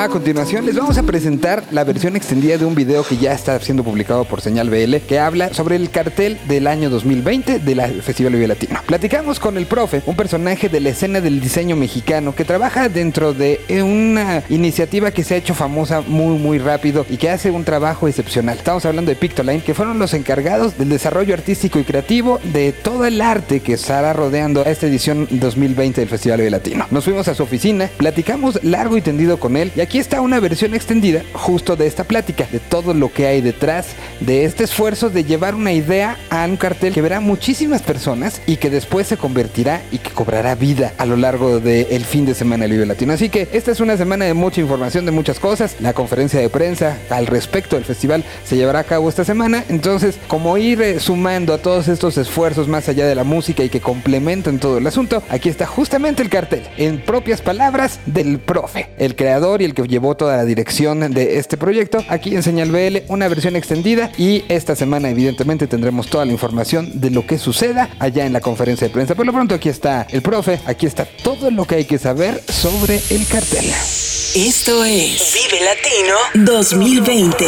A 0.02 0.10
continuación 0.10 0.66
les 0.66 0.76
vamos 0.76 0.98
a 0.98 1.04
presentar 1.04 1.64
la 1.70 1.84
versión 1.84 2.16
extendida 2.16 2.58
de 2.58 2.66
un 2.66 2.74
video 2.74 3.04
que 3.04 3.18
ya 3.18 3.34
está 3.34 3.60
siendo 3.60 3.84
publicado 3.84 4.26
por 4.26 4.42
Señal 4.42 4.68
BL 4.68 4.96
que 5.08 5.20
habla 5.20 5.54
sobre 5.54 5.76
el 5.76 5.92
cartel 5.92 6.40
del 6.48 6.66
año 6.66 6.90
2020 6.90 7.60
del 7.60 8.02
Festival 8.02 8.34
Vive 8.34 8.48
Latino. 8.48 8.80
Platicamos 8.88 9.40
con 9.40 9.58
el 9.58 9.68
profe, 9.68 10.02
un 10.08 10.16
personaje 10.16 10.70
de 10.70 10.80
la 10.80 10.90
escena 10.90 11.22
del 11.22 11.40
diseño 11.40 11.76
mexicano 11.76 12.34
que 12.34 12.46
trabaja 12.46 12.90
dentro 12.90 13.36
de 13.36 13.60
una 13.84 14.42
iniciativa 14.50 15.12
que 15.12 15.24
se 15.24 15.36
ha 15.36 15.38
hecho 15.38 15.54
famosa 15.54 16.02
muy 16.02 16.40
muy 16.40 16.58
rápido 16.58 17.06
y 17.08 17.18
que 17.18 17.30
hace 17.30 17.52
un 17.52 17.64
trabajo 17.64 18.08
excepcional. 18.08 18.58
Estamos 18.58 18.84
hablando 18.86 19.10
de 19.10 19.16
Pictoline, 19.16 19.62
que 19.62 19.76
fueron 19.76 20.00
los 20.00 20.16
encargados 20.16 20.80
del 20.80 20.90
desarrollo 20.90 21.36
artístico 21.36 21.78
y 21.78 21.84
creativo 21.84 22.40
de 22.52 22.72
todo 22.72 23.06
el 23.06 23.22
arte 23.22 23.60
que 23.60 23.74
estará 23.74 24.14
rodeando 24.14 24.62
a 24.62 24.72
esta 24.72 24.88
edición 24.88 25.28
2020 25.30 26.02
del 26.02 26.10
Festival 26.10 26.40
Vive 26.40 26.50
Latino. 26.50 26.88
Nos 26.90 27.04
fuimos 27.04 27.28
a 27.28 27.36
su 27.36 27.44
oficina, 27.44 27.88
platicamos 27.98 28.64
largo 28.64 28.98
y 28.98 29.02
tendido 29.02 29.40
con 29.40 29.56
él 29.58 29.72
y 29.76 29.82
aquí 29.82 29.91
está 29.98 30.22
una 30.22 30.40
versión 30.40 30.74
extendida 30.74 31.24
justo 31.34 31.76
de 31.76 31.88
esta 31.88 32.04
plática, 32.04 32.48
de 32.52 32.60
todo 32.60 32.94
lo 32.94 33.12
que 33.12 33.28
hay 33.28 33.42
detrás 33.42 33.88
de 34.20 34.46
este 34.46 34.64
esfuerzo 34.64 35.10
de 35.10 35.24
llevar 35.24 35.56
una 35.56 35.74
idea 35.74 36.18
a 36.30 36.46
un 36.46 36.58
cartel 36.58 36.94
que 36.94 37.02
verá 37.02 37.20
muchísimas 37.20 37.82
personas 37.82 38.42
y 38.46 38.58
que 38.58 38.70
después 38.70 39.08
se 39.08 39.18
convertirá 39.18 39.82
y 39.92 39.98
que 39.98 40.12
cobrará 40.12 40.56
vida 40.56 40.94
a 40.98 41.06
lo 41.06 41.16
largo 41.16 41.60
del 41.60 42.06
fin 42.06 42.26
de 42.26 42.34
semana 42.34 42.68
del 42.68 42.88
Latino. 42.88 43.14
Así 43.14 43.30
que 43.30 43.48
esta 43.52 43.72
es 43.72 43.80
una 43.80 43.98
semana 43.98 44.26
de 44.26 44.34
mucha 44.34 44.62
información, 44.62 45.06
de 45.06 45.12
muchas 45.12 45.40
cosas. 45.40 45.76
La 45.80 45.94
conferencia 45.94 46.40
de 46.40 46.50
prensa 46.50 46.98
al 47.10 47.28
respecto 47.28 47.76
del 47.76 47.86
festival 47.86 48.24
se 48.44 48.56
llevará 48.56 48.80
a 48.80 48.84
cabo 48.84 49.10
esta 49.10 49.26
semana. 49.26 49.64
Entonces, 49.70 50.18
como 50.28 50.58
ir 50.58 50.82
eh, 50.82 51.00
sumando 51.00 51.54
a 51.54 51.58
todos 51.58 51.88
estos 51.88 52.18
esfuerzos 52.18 52.68
más 52.68 52.88
allá 52.90 53.06
de 53.06 53.16
la 53.16 53.24
música 53.24 53.64
y 53.64 53.70
que 53.70 53.82
complementan 53.82 54.60
todo 54.60 54.78
el 54.78 54.88
asunto, 54.88 55.24
aquí 55.30 55.50
está 55.50 55.66
justamente 55.66 56.22
el 56.22 56.30
cartel, 56.30 56.64
en 56.78 57.02
propias 57.02 57.42
palabras 57.42 58.00
del 58.06 58.40
profe, 58.40 58.90
el 58.98 59.16
creador 59.16 59.62
y 59.62 59.66
el 59.66 59.74
que 59.74 59.81
llevó 59.86 60.16
toda 60.16 60.38
la 60.38 60.46
dirección 60.46 61.14
de 61.14 61.38
este 61.38 61.58
proyecto. 61.58 62.04
Aquí 62.08 62.36
en 62.36 62.44
Señal 62.44 62.72
BL, 62.72 63.04
una 63.08 63.28
versión 63.28 63.56
extendida 63.56 64.12
y 64.18 64.44
esta 64.48 64.76
semana 64.76 65.10
evidentemente 65.10 65.68
tendremos 65.68 66.08
toda 66.08 66.26
la 66.26 66.32
información 66.32 67.00
de 67.00 67.10
lo 67.10 67.26
que 67.26 67.38
suceda 67.38 67.90
allá 68.00 68.26
en 68.26 68.34
la 68.34 68.42
conferencia 68.42 68.88
de 68.88 68.94
prensa. 68.94 69.16
Por 69.16 69.26
lo 69.26 69.34
pronto 69.34 69.56
aquí 69.56 69.70
está 69.70 70.08
el 70.10 70.22
profe, 70.22 70.60
aquí 70.66 70.86
está 70.86 71.06
todo 71.24 71.52
lo 71.52 71.66
que 71.66 71.76
hay 71.76 71.86
que 71.86 71.98
saber 71.98 72.42
sobre 72.48 73.02
el 73.10 73.26
cartel. 73.28 73.66
Esto 74.36 74.84
es 74.86 75.34
Vive 75.34 75.64
Latino 75.66 76.46
2020. 76.54 77.46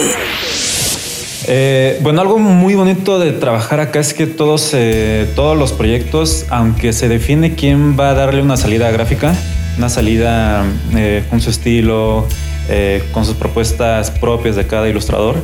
Eh, 1.45 1.99
bueno, 2.01 2.21
algo 2.21 2.39
muy 2.39 2.73
bonito 2.75 3.19
de 3.19 3.33
trabajar 3.33 3.81
acá 3.81 3.99
es 3.99 4.13
que 4.13 4.27
todos, 4.27 4.71
eh, 4.73 5.29
todos 5.35 5.57
los 5.57 5.73
proyectos, 5.73 6.45
aunque 6.49 6.93
se 6.93 7.09
define 7.09 7.55
quién 7.55 7.99
va 7.99 8.11
a 8.11 8.13
darle 8.13 8.41
una 8.41 8.55
salida 8.55 8.89
gráfica, 8.91 9.35
una 9.77 9.89
salida 9.89 10.63
eh, 10.95 11.23
con 11.29 11.41
su 11.41 11.49
estilo, 11.49 12.27
eh, 12.69 13.03
con 13.11 13.25
sus 13.25 13.35
propuestas 13.35 14.11
propias 14.11 14.55
de 14.55 14.67
cada 14.67 14.87
ilustrador, 14.87 15.35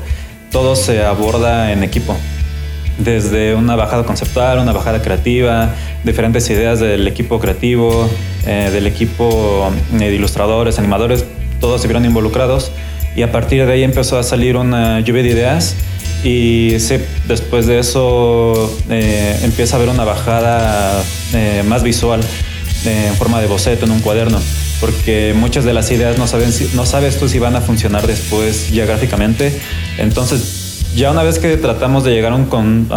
todo 0.52 0.76
se 0.76 1.04
aborda 1.04 1.72
en 1.72 1.84
equipo. 1.84 2.16
Desde 2.98 3.56
una 3.56 3.76
bajada 3.76 4.04
conceptual, 4.04 4.60
una 4.60 4.74
bajada 4.74 5.02
creativa, 5.02 5.74
diferentes 6.04 6.50
ideas 6.50 6.80
del 6.80 7.08
equipo 7.08 7.40
creativo, 7.40 8.10
eh, 8.46 8.70
del 8.72 8.88
equipo 8.88 9.72
de 9.92 10.14
ilustradores, 10.14 10.80
animadores, 10.80 11.26
todos 11.62 11.82
se 11.82 11.88
vieron 11.88 12.06
involucrados 12.06 12.72
y 13.16 13.22
a 13.22 13.32
partir 13.32 13.66
de 13.66 13.74
ahí 13.74 13.84
empezó 13.84 14.18
a 14.18 14.24
salir 14.24 14.58
una 14.58 15.00
lluvia 15.00 15.24
de 15.24 15.30
ideas 15.30 15.76
y 16.24 16.72
después 17.28 17.66
de 17.66 17.80
eso 17.80 18.78
empieza 18.90 19.76
a 19.76 19.80
haber 19.80 19.90
una 19.90 20.04
bajada 20.04 21.02
más 21.66 21.84
visual 21.84 22.22
en 22.86 23.16
forma 23.16 23.42
de 23.42 23.48
boceto 23.48 23.86
en 23.86 23.92
un 23.92 24.00
cuaderno 24.00 24.40
porque 24.80 25.34
muchas 25.36 25.66
de 25.66 25.74
las 25.74 25.92
ideas 25.92 26.18
no, 26.18 26.28
saben 26.28 26.52
no 26.74 26.86
sabes 26.86 27.20
tú 27.20 27.28
si 27.28 27.40
van 27.40 27.56
a 27.56 27.62
funcionar 27.62 28.08
después 28.08 28.72
ya 28.72 28.86
gráficamente. 28.86 29.60
Entonces 29.98 30.86
ya 30.96 31.12
una 31.12 31.24
vez 31.24 31.40
que 31.40 31.58
tratamos 31.58 32.04
de 32.04 32.12
llegar 32.12 32.34
a 32.34 32.46
con, 32.46 32.88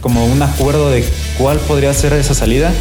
como 0.00 0.26
un 0.26 0.42
acuerdo 0.42 0.90
de 0.90 1.04
cuál 1.38 1.58
podría 1.58 1.92
ser 1.94 2.12
esa 2.12 2.34
salida 2.34 2.72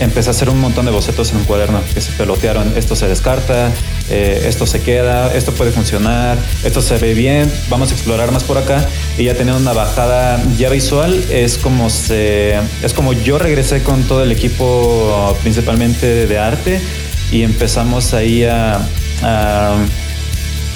empecé 0.00 0.30
a 0.30 0.32
hacer 0.32 0.48
un 0.50 0.60
montón 0.60 0.84
de 0.86 0.90
bocetos 0.90 1.30
en 1.30 1.38
un 1.38 1.44
cuaderno 1.44 1.80
que 1.92 2.00
se 2.00 2.12
pelotearon. 2.12 2.72
Esto 2.76 2.96
se 2.96 3.06
descarta, 3.08 3.70
eh, 4.10 4.44
esto 4.48 4.66
se 4.66 4.80
queda, 4.82 5.34
esto 5.34 5.52
puede 5.52 5.70
funcionar, 5.70 6.36
esto 6.64 6.82
se 6.82 6.98
ve 6.98 7.14
bien, 7.14 7.52
vamos 7.68 7.90
a 7.90 7.94
explorar 7.94 8.30
más 8.32 8.44
por 8.44 8.58
acá. 8.58 8.86
Y 9.18 9.24
ya 9.24 9.34
teniendo 9.34 9.60
una 9.60 9.72
bajada 9.72 10.42
ya 10.58 10.68
visual, 10.68 11.24
es 11.30 11.58
como, 11.58 11.90
se, 11.90 12.54
es 12.82 12.92
como 12.94 13.12
yo 13.12 13.38
regresé 13.38 13.82
con 13.82 14.02
todo 14.04 14.22
el 14.22 14.32
equipo 14.32 15.36
principalmente 15.42 16.26
de 16.26 16.38
arte 16.38 16.80
y 17.30 17.42
empezamos 17.42 18.14
ahí 18.14 18.44
a- 18.44 18.80
a 19.22 19.74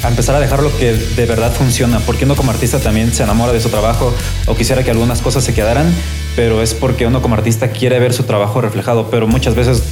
a 0.00 0.06
empezar 0.06 0.36
a 0.36 0.38
dejar 0.38 0.62
lo 0.62 0.76
que 0.78 0.92
de 0.94 1.26
verdad 1.26 1.52
funciona, 1.52 1.98
porque 1.98 2.24
uno 2.24 2.36
como 2.36 2.52
artista 2.52 2.78
también 2.78 3.12
se 3.12 3.24
enamora 3.24 3.52
de 3.52 3.60
su 3.60 3.68
trabajo 3.68 4.14
o 4.46 4.54
quisiera 4.54 4.84
que 4.84 4.92
algunas 4.92 5.20
cosas 5.22 5.42
se 5.42 5.54
quedaran, 5.54 5.92
pero 6.38 6.62
es 6.62 6.72
porque 6.72 7.04
uno 7.04 7.20
como 7.20 7.34
artista 7.34 7.72
quiere 7.72 7.98
ver 7.98 8.12
su 8.12 8.22
trabajo 8.22 8.60
reflejado, 8.60 9.10
pero 9.10 9.26
muchas 9.26 9.56
veces 9.56 9.82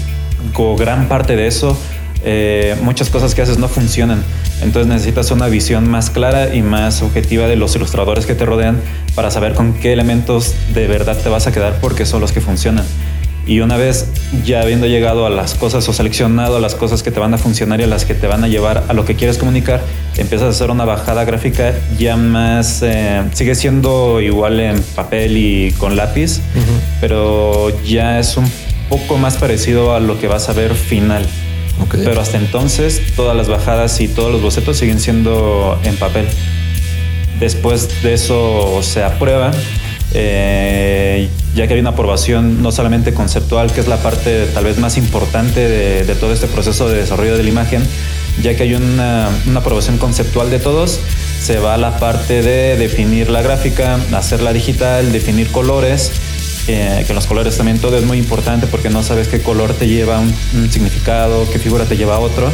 con 0.52 0.76
gran 0.76 1.08
parte 1.08 1.34
de 1.34 1.48
eso, 1.48 1.76
eh, 2.24 2.76
muchas 2.82 3.10
cosas 3.10 3.34
que 3.34 3.42
haces 3.42 3.58
no 3.58 3.66
funcionan, 3.66 4.22
entonces 4.62 4.86
necesitas 4.86 5.32
una 5.32 5.48
visión 5.48 5.90
más 5.90 6.08
clara 6.08 6.54
y 6.54 6.62
más 6.62 7.02
objetiva 7.02 7.48
de 7.48 7.56
los 7.56 7.74
ilustradores 7.74 8.26
que 8.26 8.36
te 8.36 8.44
rodean 8.44 8.80
para 9.16 9.32
saber 9.32 9.54
con 9.54 9.74
qué 9.74 9.92
elementos 9.92 10.54
de 10.72 10.86
verdad 10.86 11.20
te 11.20 11.28
vas 11.28 11.48
a 11.48 11.52
quedar 11.52 11.80
porque 11.80 12.06
son 12.06 12.20
los 12.20 12.30
que 12.30 12.40
funcionan. 12.40 12.84
Y 13.46 13.60
una 13.60 13.76
vez 13.76 14.06
ya 14.44 14.60
habiendo 14.60 14.86
llegado 14.88 15.24
a 15.24 15.30
las 15.30 15.54
cosas 15.54 15.88
o 15.88 15.92
seleccionado 15.92 16.58
las 16.58 16.74
cosas 16.74 17.04
que 17.04 17.12
te 17.12 17.20
van 17.20 17.32
a 17.32 17.38
funcionar 17.38 17.80
y 17.80 17.84
a 17.84 17.86
las 17.86 18.04
que 18.04 18.14
te 18.14 18.26
van 18.26 18.42
a 18.42 18.48
llevar 18.48 18.84
a 18.88 18.92
lo 18.92 19.04
que 19.04 19.14
quieres 19.14 19.38
comunicar, 19.38 19.80
empiezas 20.16 20.48
a 20.48 20.50
hacer 20.50 20.70
una 20.70 20.84
bajada 20.84 21.24
gráfica 21.24 21.72
ya 21.96 22.16
más... 22.16 22.82
eh, 22.82 23.22
sigue 23.34 23.54
siendo 23.54 24.20
igual 24.20 24.58
en 24.58 24.82
papel 24.96 25.36
y 25.36 25.70
con 25.78 25.94
lápiz, 25.96 26.40
pero 27.00 27.70
ya 27.84 28.18
es 28.18 28.36
un 28.36 28.50
poco 28.88 29.16
más 29.16 29.36
parecido 29.36 29.94
a 29.94 30.00
lo 30.00 30.18
que 30.18 30.26
vas 30.26 30.48
a 30.48 30.52
ver 30.52 30.74
final. 30.74 31.24
Pero 32.04 32.20
hasta 32.20 32.38
entonces 32.38 33.00
todas 33.14 33.36
las 33.36 33.48
bajadas 33.48 34.00
y 34.00 34.08
todos 34.08 34.32
los 34.32 34.42
bocetos 34.42 34.76
siguen 34.78 34.98
siendo 34.98 35.78
en 35.84 35.94
papel. 35.96 36.26
Después 37.38 38.02
de 38.02 38.14
eso 38.14 38.80
se 38.82 39.04
aprueba, 39.04 39.52
eh, 40.18 41.28
ya 41.54 41.66
que 41.66 41.74
hay 41.74 41.80
una 41.80 41.90
aprobación 41.90 42.62
no 42.62 42.72
solamente 42.72 43.12
conceptual, 43.12 43.70
que 43.70 43.80
es 43.80 43.86
la 43.86 43.98
parte 43.98 44.46
tal 44.54 44.64
vez 44.64 44.78
más 44.78 44.96
importante 44.96 45.60
de, 45.68 46.14
todo 46.14 46.32
este 46.32 46.46
proceso 46.46 46.88
de 46.88 46.96
desarrollo 46.96 47.36
de 47.36 47.42
la 47.42 47.48
imagen, 47.50 47.82
ya 48.42 48.54
que 48.56 48.62
hay 48.62 48.74
una, 48.74 49.28
una 49.46 49.60
aprobación 49.60 49.98
conceptual 49.98 50.50
de 50.50 50.58
todos, 50.58 51.00
se 51.40 51.58
va 51.58 51.74
a 51.74 51.76
la 51.76 51.98
parte 51.98 52.40
de 52.40 52.76
definir 52.78 53.28
la 53.28 53.42
gráfica, 53.42 53.98
hacerla 54.12 54.54
digital, 54.54 55.12
definir 55.12 55.48
colores, 55.48 56.12
eh, 56.66 57.04
que 57.06 57.12
los 57.12 57.26
colores 57.26 57.56
también 57.58 57.78
todo 57.78 57.98
es 57.98 58.04
muy 58.04 58.16
importante 58.16 58.66
porque 58.66 58.88
no 58.88 59.02
sabes 59.02 59.28
qué 59.28 59.40
color 59.40 59.74
te 59.74 59.86
lleva 59.86 60.18
un, 60.18 60.34
un 60.54 60.72
significado, 60.72 61.46
qué 61.50 61.58
figura 61.58 61.84
te 61.84 61.96
lleva 61.98 62.16
a 62.16 62.20
otro. 62.20 62.50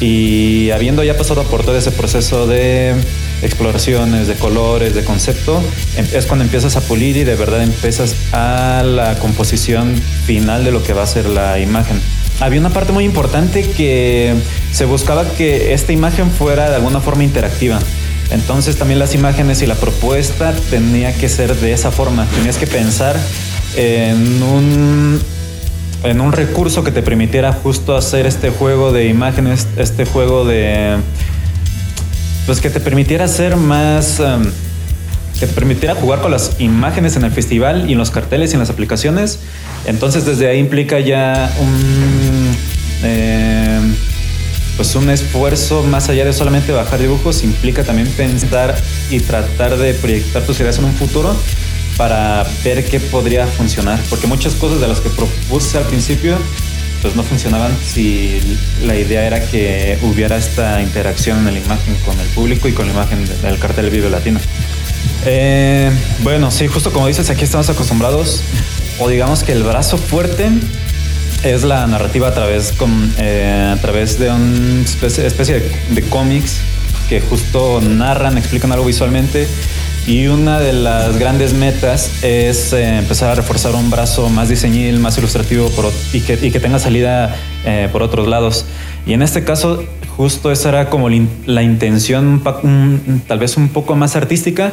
Y 0.00 0.70
habiendo 0.70 1.04
ya 1.04 1.16
pasado 1.16 1.44
por 1.44 1.62
todo 1.62 1.76
ese 1.76 1.92
proceso 1.92 2.46
de 2.46 2.94
exploraciones, 3.42 4.26
de 4.26 4.34
colores, 4.34 4.94
de 4.94 5.04
concepto, 5.04 5.62
em- 5.96 6.06
es 6.12 6.26
cuando 6.26 6.44
empiezas 6.44 6.76
a 6.76 6.80
pulir 6.80 7.16
y 7.16 7.24
de 7.24 7.34
verdad 7.34 7.62
empiezas 7.62 8.14
a 8.32 8.82
la 8.84 9.18
composición 9.18 9.94
final 10.26 10.64
de 10.64 10.72
lo 10.72 10.82
que 10.82 10.92
va 10.92 11.02
a 11.02 11.06
ser 11.06 11.26
la 11.26 11.58
imagen. 11.58 12.00
Había 12.40 12.60
una 12.60 12.70
parte 12.70 12.92
muy 12.92 13.04
importante 13.04 13.62
que 13.62 14.34
se 14.72 14.84
buscaba 14.86 15.24
que 15.24 15.74
esta 15.74 15.92
imagen 15.92 16.30
fuera 16.30 16.70
de 16.70 16.76
alguna 16.76 17.00
forma 17.00 17.22
interactiva. 17.24 17.78
Entonces 18.30 18.76
también 18.76 18.98
las 18.98 19.14
imágenes 19.14 19.60
y 19.60 19.66
la 19.66 19.74
propuesta 19.74 20.54
tenía 20.70 21.12
que 21.12 21.28
ser 21.28 21.54
de 21.56 21.72
esa 21.72 21.90
forma. 21.90 22.26
Tenías 22.36 22.56
que 22.56 22.66
pensar 22.66 23.16
en 23.76 24.42
un 24.42 25.20
en 26.02 26.20
un 26.22 26.32
recurso 26.32 26.82
que 26.82 26.92
te 26.92 27.02
permitiera 27.02 27.52
justo 27.52 27.94
hacer 27.94 28.24
este 28.24 28.48
juego 28.48 28.90
de 28.90 29.06
imágenes, 29.06 29.66
este 29.76 30.06
juego 30.06 30.46
de... 30.46 30.96
Pues 32.46 32.60
que 32.60 32.70
te 32.70 32.80
permitiera 32.80 33.24
hacer 33.24 33.56
más... 33.56 34.20
em, 34.20 34.50
que 35.38 35.46
te 35.46 35.52
permitiera 35.54 35.94
jugar 35.94 36.20
con 36.20 36.30
las 36.30 36.60
imágenes 36.60 37.16
en 37.16 37.24
el 37.24 37.30
festival 37.30 37.88
y 37.88 37.92
en 37.92 37.98
los 37.98 38.10
carteles 38.10 38.50
y 38.50 38.54
en 38.54 38.60
las 38.60 38.68
aplicaciones. 38.70 39.38
Entonces 39.86 40.26
desde 40.26 40.48
ahí 40.48 40.58
implica 40.58 41.00
ya 41.00 41.50
un... 41.60 42.56
em, 43.02 43.94
pues 44.76 44.94
un 44.94 45.10
esfuerzo 45.10 45.82
más 45.82 46.08
allá 46.08 46.24
de 46.24 46.32
solamente 46.32 46.72
bajar 46.72 46.98
dibujos, 47.00 47.44
implica 47.44 47.84
también 47.84 48.08
pensar 48.08 48.74
y 49.10 49.20
tratar 49.20 49.76
de 49.76 49.92
proyectar 49.92 50.42
tus 50.42 50.58
ideas 50.60 50.78
en 50.78 50.86
un 50.86 50.94
futuro 50.94 51.36
para 51.98 52.46
ver 52.64 52.82
qué 52.86 52.98
podría 52.98 53.46
funcionar. 53.46 54.00
Porque 54.08 54.26
muchas 54.26 54.54
cosas 54.54 54.80
de 54.80 54.88
las 54.88 55.00
que 55.00 55.10
propuse 55.10 55.76
al 55.76 55.84
principio 55.84 56.38
pues 57.02 57.16
no 57.16 57.22
funcionaban 57.22 57.72
si 57.82 58.40
la 58.84 58.96
idea 58.96 59.26
era 59.26 59.40
que 59.40 59.98
hubiera 60.02 60.36
esta 60.36 60.80
interacción 60.82 61.46
en 61.48 61.54
la 61.54 61.60
imagen 61.60 61.94
con 62.04 62.18
el 62.20 62.26
público 62.28 62.68
y 62.68 62.72
con 62.72 62.86
la 62.86 62.92
imagen 62.92 63.24
del 63.42 63.58
cartel 63.58 63.90
Vive 63.90 64.10
Latino. 64.10 64.40
Eh, 65.24 65.90
bueno, 66.22 66.50
sí, 66.50 66.66
justo 66.66 66.92
como 66.92 67.06
dices, 67.06 67.30
aquí 67.30 67.44
estamos 67.44 67.68
acostumbrados, 67.68 68.42
o 68.98 69.08
digamos 69.08 69.42
que 69.42 69.52
el 69.52 69.62
brazo 69.62 69.98
fuerte 69.98 70.48
es 71.42 71.62
la 71.62 71.86
narrativa 71.86 72.28
a 72.28 72.34
través, 72.34 72.72
con, 72.72 73.12
eh, 73.18 73.72
a 73.72 73.80
través 73.80 74.18
de 74.18 74.30
una 74.30 74.82
especie, 74.82 75.24
de, 75.60 75.72
de 75.90 76.02
cómics 76.02 76.60
que 77.10 77.20
justo 77.20 77.80
narran, 77.82 78.38
explican 78.38 78.72
algo 78.72 78.86
visualmente. 78.86 79.46
Y 80.06 80.28
una 80.28 80.58
de 80.60 80.72
las 80.72 81.18
grandes 81.18 81.52
metas 81.52 82.22
es 82.22 82.72
eh, 82.72 82.98
empezar 82.98 83.30
a 83.30 83.34
reforzar 83.34 83.74
un 83.74 83.90
brazo 83.90 84.28
más 84.30 84.48
diseñil, 84.48 84.98
más 84.98 85.18
ilustrativo 85.18 85.70
y, 86.12 86.20
que, 86.20 86.38
y 86.40 86.50
que 86.50 86.60
tenga 86.60 86.78
salida 86.78 87.36
eh, 87.66 87.88
por 87.92 88.02
otros 88.02 88.26
lados. 88.26 88.64
Y 89.06 89.12
en 89.12 89.22
este 89.22 89.44
caso, 89.44 89.84
justo 90.16 90.50
esa 90.52 90.70
era 90.70 90.88
como 90.88 91.08
la 91.10 91.16
in- 91.16 91.28
la 91.46 91.62
intención, 91.62 92.42
tal 93.26 93.38
vez 93.38 93.56
un 93.56 93.68
poco 93.68 93.94
más 93.94 94.16
artística 94.16 94.72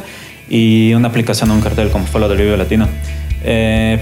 y 0.50 0.93
una 0.93 1.10
aplicación 1.10 1.52
a 1.52 1.54
un 1.56 1.62
cartel 1.62 1.89
como 1.89 2.06
fue 2.06 2.21
lo 2.21 2.30
del 2.30 2.38
Vive 2.38 2.56
Latino. 2.56 2.88
Eh, 3.43 4.00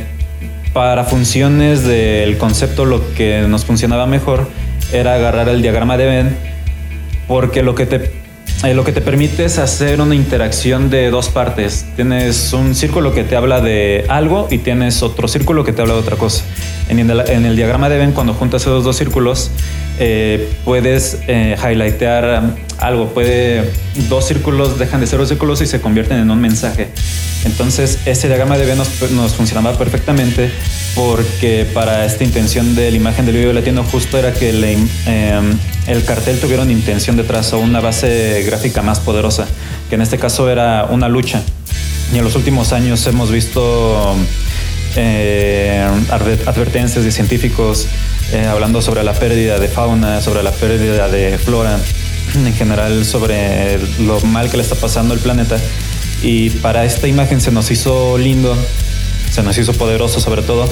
para 0.74 1.06
funciones 1.06 1.84
del 1.86 2.38
concepto 2.38 2.86
lo 2.86 3.14
que 3.16 3.46
nos 3.48 3.64
funcionaba 3.66 4.06
mejor 4.06 4.48
era 4.94 5.16
agarrar 5.16 5.50
el 5.50 5.62
diagrama 5.62 5.98
de 5.98 6.06
Venn 6.06 6.38
porque 7.28 7.64
lo 7.64 7.74
que 7.74 7.86
te 7.88 8.25
eh, 8.66 8.74
lo 8.74 8.84
que 8.84 8.92
te 8.92 9.02
permite 9.02 9.46
es 9.46 9.60
hacer 9.60 10.02
una 10.02 10.16
interacción 10.16 10.90
de 10.90 11.10
dos 11.12 11.30
partes. 11.30 11.86
Tienes 11.96 12.52
un 12.54 12.74
círculo 12.74 13.14
que 13.14 13.24
te 13.24 13.36
habla 13.36 13.62
de 13.62 14.06
algo 14.10 14.48
y 14.50 14.58
tienes 14.58 15.04
otro 15.04 15.28
círculo 15.28 15.64
que 15.64 15.72
te 15.72 15.82
habla 15.82 15.94
de 15.94 16.00
otra 16.00 16.16
cosa. 16.16 16.44
En 16.90 17.00
el, 17.00 17.20
en 17.30 17.46
el 17.46 17.56
diagrama 17.56 17.90
de 17.90 17.98
Venn, 17.98 18.12
cuando 18.12 18.34
juntas 18.34 18.64
esos 18.64 18.84
dos 18.84 18.96
círculos, 18.96 19.52
eh, 20.00 20.52
puedes 20.64 21.20
eh, 21.28 21.56
highlightear 21.62 22.44
um, 22.44 22.52
algo. 22.80 23.10
Puede, 23.10 23.72
dos 24.10 24.28
círculos 24.28 24.80
dejan 24.80 25.00
de 25.00 25.08
ser 25.08 25.20
dos 25.20 25.30
círculos 25.30 25.62
y 25.62 25.68
se 25.68 25.80
convierten 25.80 26.18
en 26.18 26.32
un 26.32 26.42
mensaje. 26.42 26.88
Entonces, 27.46 28.00
ese 28.06 28.28
diagrama 28.28 28.58
de 28.58 28.66
Venn 28.66 28.78
nos, 28.78 29.12
nos 29.12 29.34
funcionaba 29.34 29.78
perfectamente 29.78 30.50
porque 30.96 31.68
para 31.74 32.06
esta 32.06 32.24
intención 32.24 32.74
de 32.74 32.90
la 32.90 32.98
imagen 32.98 33.26
del 33.26 33.36
video 33.36 33.54
latino 33.54 33.84
justo 33.84 34.18
era 34.18 34.34
que 34.34 34.54
le, 34.54 34.78
el 35.88 36.04
cartel 36.04 36.40
tuviera 36.40 36.64
una 36.64 36.72
intención 36.72 37.16
detrás 37.16 37.54
o 37.54 37.60
una 37.60 37.80
base 37.80 38.44
gráfica 38.46 38.82
más 38.82 39.00
poderosa, 39.00 39.48
que 39.90 39.96
en 39.96 40.02
este 40.02 40.18
caso 40.18 40.50
era 40.50 40.86
una 40.86 41.08
lucha. 41.08 41.42
Y 42.14 42.18
en 42.18 42.24
los 42.24 42.36
últimos 42.36 42.74
años 42.74 43.06
hemos 43.08 43.32
visto 43.32 44.16
eh, 44.96 45.88
adver- 46.10 46.48
advertencias 46.48 47.04
de 47.04 47.12
científicos 47.12 47.88
eh, 48.32 48.46
hablando 48.46 48.82
sobre 48.82 49.04
la 49.04 49.14
pérdida 49.14 49.60
de 49.60 49.68
fauna, 49.68 50.22
sobre 50.22 50.42
la 50.44 50.52
pérdida 50.52 51.08
de 51.10 51.38
flora, 51.38 51.78
en 52.34 52.54
general 52.54 53.06
sobre 53.06 53.80
lo 54.00 54.20
mal 54.22 54.50
que 54.50 54.58
le 54.58 54.64
está 54.64 54.76
pasando 54.76 55.14
al 55.14 55.20
planeta. 55.20 55.58
Y 56.24 56.50
para 56.50 56.86
esta 56.86 57.08
imagen 57.08 57.42
se 57.42 57.52
nos 57.52 57.70
hizo 57.70 58.18
lindo, 58.18 58.56
se 59.32 59.44
nos 59.44 59.58
hizo 59.58 59.74
poderoso 59.74 60.20
sobre 60.20 60.42
todo, 60.42 60.68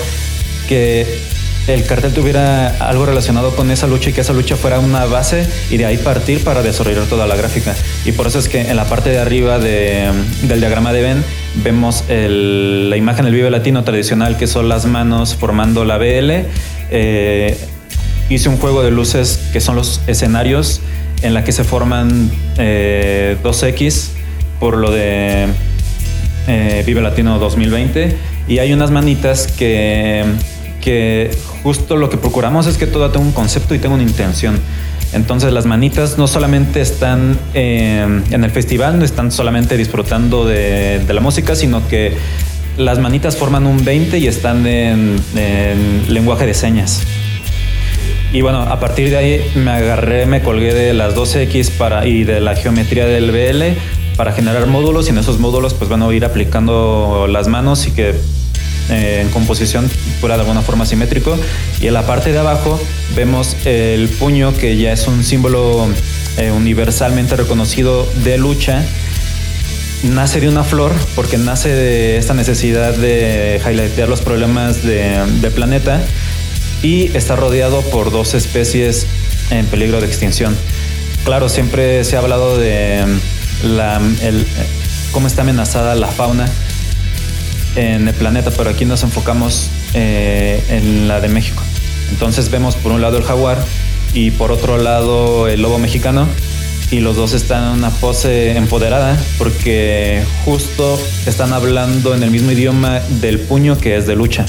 que 0.67 1.19
el 1.67 1.85
cartel 1.85 2.13
tuviera 2.13 2.75
algo 2.79 3.05
relacionado 3.05 3.55
con 3.55 3.71
esa 3.71 3.87
lucha 3.87 4.09
y 4.09 4.13
que 4.13 4.21
esa 4.21 4.33
lucha 4.33 4.55
fuera 4.57 4.79
una 4.79 5.05
base 5.05 5.47
y 5.69 5.77
de 5.77 5.85
ahí 5.85 5.97
partir 5.97 6.43
para 6.43 6.61
desarrollar 6.61 7.05
toda 7.05 7.25
la 7.25 7.35
gráfica. 7.37 7.73
Y 8.05 8.11
por 8.11 8.27
eso 8.27 8.39
es 8.39 8.49
que 8.49 8.61
en 8.61 8.75
la 8.75 8.85
parte 8.85 9.09
de 9.09 9.19
arriba 9.19 9.59
de- 9.59 10.09
del 10.43 10.59
diagrama 10.59 10.91
de 10.91 11.01
Venn 11.01 11.23
vemos 11.63 12.03
la 12.09 12.97
imagen 12.97 13.25
del 13.25 13.33
Vive 13.33 13.49
Latino 13.49 13.83
tradicional 13.83 14.35
que 14.37 14.47
son 14.47 14.67
las 14.67 14.85
manos 14.85 15.35
formando 15.35 15.85
la 15.85 15.97
BL. 15.97 16.45
Eh, 16.91 17.57
hice 18.29 18.49
un 18.49 18.57
juego 18.57 18.83
de 18.83 18.91
luces 18.91 19.39
que 19.53 19.61
son 19.61 19.75
los 19.75 20.01
escenarios 20.07 20.81
en 21.21 21.33
la 21.33 21.43
que 21.45 21.53
se 21.53 21.63
forman 21.63 22.29
eh, 22.57 23.37
2X 23.41 24.09
por 24.59 24.75
lo 24.77 24.91
de 24.91 25.47
eh, 26.47 26.83
Vive 26.85 27.01
Latino 27.01 27.39
2020 27.39 28.17
y 28.49 28.59
hay 28.59 28.73
unas 28.73 28.91
manitas 28.91 29.47
que, 29.47 30.25
que 30.83 31.31
justo 31.63 31.95
lo 31.95 32.09
que 32.09 32.17
procuramos 32.17 32.67
es 32.67 32.77
que 32.77 32.87
todo 32.87 33.09
tenga 33.09 33.25
un 33.25 33.31
concepto 33.31 33.73
y 33.73 33.79
tenga 33.79 33.95
una 33.95 34.03
intención. 34.03 34.59
Entonces 35.13 35.53
las 35.53 35.65
manitas 35.65 36.17
no 36.17 36.27
solamente 36.27 36.81
están 36.81 37.37
eh, 37.53 38.21
en 38.31 38.43
el 38.43 38.51
festival, 38.51 38.99
no 38.99 39.05
están 39.05 39.31
solamente 39.31 39.77
disfrutando 39.77 40.45
de, 40.45 41.05
la 41.07 41.21
música, 41.21 41.55
sino 41.55 41.87
que 41.87 42.17
las 42.77 42.99
manitas 42.99 43.37
forman 43.37 43.67
un 43.67 43.85
20 43.85 44.17
y 44.17 44.27
están 44.27 44.65
en, 44.65 45.15
en 45.35 46.13
lenguaje 46.13 46.45
de 46.45 46.53
señas. 46.53 47.03
Y 48.33 48.41
bueno, 48.41 48.61
a 48.61 48.79
partir 48.79 49.11
de 49.11 49.17
ahí 49.17 49.51
me 49.55 49.71
agarré, 49.71 50.25
me 50.25 50.41
colgué 50.41 50.73
de 50.73 50.93
las 50.93 51.15
12X 51.15 51.69
para, 51.77 52.07
y 52.07 52.23
de 52.23 52.41
la 52.41 52.55
geometría 52.55 53.05
del 53.05 53.29
BL 53.31 53.77
para 54.17 54.31
generar 54.31 54.65
módulos 54.65 55.07
y 55.07 55.11
en 55.11 55.19
esos 55.19 55.39
módulos 55.39 55.75
pues 55.75 55.89
van 55.89 56.01
a 56.01 56.11
ir 56.13 56.25
aplicando 56.25 57.27
las 57.29 57.47
manos 57.47 57.85
y 57.87 57.91
que 57.91 58.15
eh, 58.89 59.19
en 59.21 59.29
composición 59.29 59.89
fuera 60.19 60.35
de 60.35 60.41
alguna 60.41 60.61
forma 60.61 60.85
simétrico. 60.85 61.37
Y 61.79 61.87
en 61.87 61.93
la 61.93 62.05
parte 62.05 62.31
de 62.31 62.39
abajo 62.39 62.81
vemos 63.15 63.55
el 63.65 64.09
puño 64.09 64.53
que 64.55 64.77
ya 64.77 64.91
es 64.91 65.07
un 65.07 65.23
símbolo 65.23 65.87
eh, 66.37 66.51
universalmente 66.51 67.35
reconocido 67.35 68.07
de 68.23 68.37
lucha. 68.37 68.83
Nace 70.03 70.41
de 70.41 70.49
una 70.49 70.63
flor 70.65 70.91
porque 71.15 71.37
nace 71.37 71.69
de 71.69 72.17
esta 72.17 72.33
necesidad 72.33 72.93
de 72.93 73.61
highlightear 73.65 74.09
los 74.09 74.19
problemas 74.21 74.83
de- 74.83 75.49
planeta 75.55 76.01
y 76.81 77.15
está 77.15 77.37
rodeado 77.37 77.81
por 77.83 78.11
dos 78.11 78.33
especies 78.33 79.07
en 79.49 79.65
peligro 79.67 80.01
de 80.01 80.07
extinción. 80.07 80.57
Claro, 81.23 81.47
siempre 81.47 82.03
se 82.03 82.17
ha 82.17 82.19
hablado 82.19 82.57
de 82.57 83.05
cómo 85.13 85.27
está 85.27 85.43
amenazada 85.43 85.95
la 85.95 86.07
fauna 86.07 86.49
en 87.75 88.07
el 88.07 88.13
planeta, 88.13 88.51
pero 88.55 88.69
aquí 88.69 88.85
nos 88.85 89.03
enfocamos 89.03 89.69
eh, 89.93 90.63
en 90.69 91.07
la 91.07 91.21
de 91.21 91.29
México. 91.29 91.61
Entonces 92.11 92.49
vemos 92.49 92.75
por 92.75 92.91
un 92.91 93.01
lado 93.01 93.17
el 93.17 93.23
jaguar 93.23 93.57
y 94.13 94.31
por 94.31 94.51
otro 94.51 94.77
lado 94.77 95.47
el 95.47 95.61
lobo 95.61 95.79
mexicano 95.79 96.27
y 96.91 96.99
los 96.99 97.15
dos 97.15 97.33
están 97.33 97.63
en 97.63 97.79
una 97.79 97.89
pose 97.89 98.55
empoderada 98.55 99.17
porque 99.39 100.21
justo 100.45 100.99
están 101.25 101.51
hablando 101.51 102.13
en 102.13 102.21
el 102.21 102.29
mismo 102.29 102.51
idioma 102.51 102.99
del 103.21 103.39
puño 103.39 103.77
que 103.79 103.97
es 103.97 104.05
de 104.05 104.15
lucha. 104.15 104.45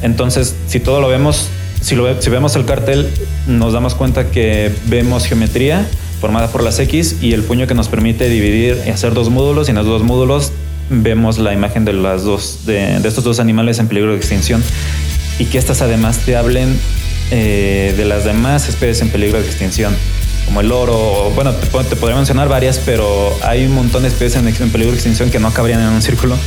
Entonces, 0.00 0.54
si 0.66 0.80
todo 0.80 1.00
lo 1.00 1.08
vemos, 1.08 1.48
si, 1.80 1.94
lo 1.94 2.22
si 2.22 2.30
vemos 2.30 2.56
el 2.56 2.64
cartel, 2.64 3.10
nos 3.46 3.72
damos 3.72 3.94
cuenta 3.94 4.30
que 4.30 4.72
vemos 4.86 5.26
geometría 5.26 5.86
formada 6.20 6.48
por 6.48 6.62
las 6.62 6.78
X 6.78 7.16
y 7.20 7.32
el 7.32 7.42
puño 7.42 7.66
que 7.66 7.74
nos 7.74 7.88
permite 7.88 8.28
dividir 8.28 8.80
y 8.86 8.90
hacer 8.90 9.12
dos 9.12 9.28
módulos 9.28 9.68
y 9.68 9.70
en 9.70 9.76
los 9.76 9.86
dos 9.86 10.02
módulos 10.02 10.52
vemos 10.90 11.38
la 11.38 11.52
imagen 11.52 11.84
de 11.84 11.92
las 11.92 12.24
dos 12.24 12.60
de, 12.66 13.00
de 13.00 13.08
estos 13.08 13.24
dos 13.24 13.40
animales 13.40 13.78
en 13.78 13.88
peligro 13.88 14.12
de 14.12 14.16
extinción 14.16 14.62
y 15.38 15.46
que 15.46 15.58
estas 15.58 15.82
además 15.82 16.18
te 16.18 16.36
hablen 16.36 16.78
eh, 17.30 17.94
de 17.96 18.04
las 18.04 18.24
demás 18.24 18.68
especies 18.68 19.02
en 19.02 19.10
peligro 19.10 19.38
de 19.38 19.46
extinción 19.46 19.94
como 20.48 20.62
el 20.62 20.72
oro, 20.72 21.30
bueno, 21.34 21.52
te, 21.52 21.66
te 21.66 21.96
podría 21.96 22.16
mencionar 22.16 22.48
varias, 22.48 22.78
pero 22.78 23.36
hay 23.42 23.66
un 23.66 23.74
montón 23.74 24.02
de 24.02 24.08
especies 24.08 24.36
en, 24.36 24.48
en 24.48 24.70
peligro 24.70 24.92
de 24.92 24.96
extinción 24.96 25.30
que 25.30 25.38
no 25.38 25.52
cabrían 25.52 25.80
en 25.82 25.88
un 25.88 26.00
círculo. 26.00 26.38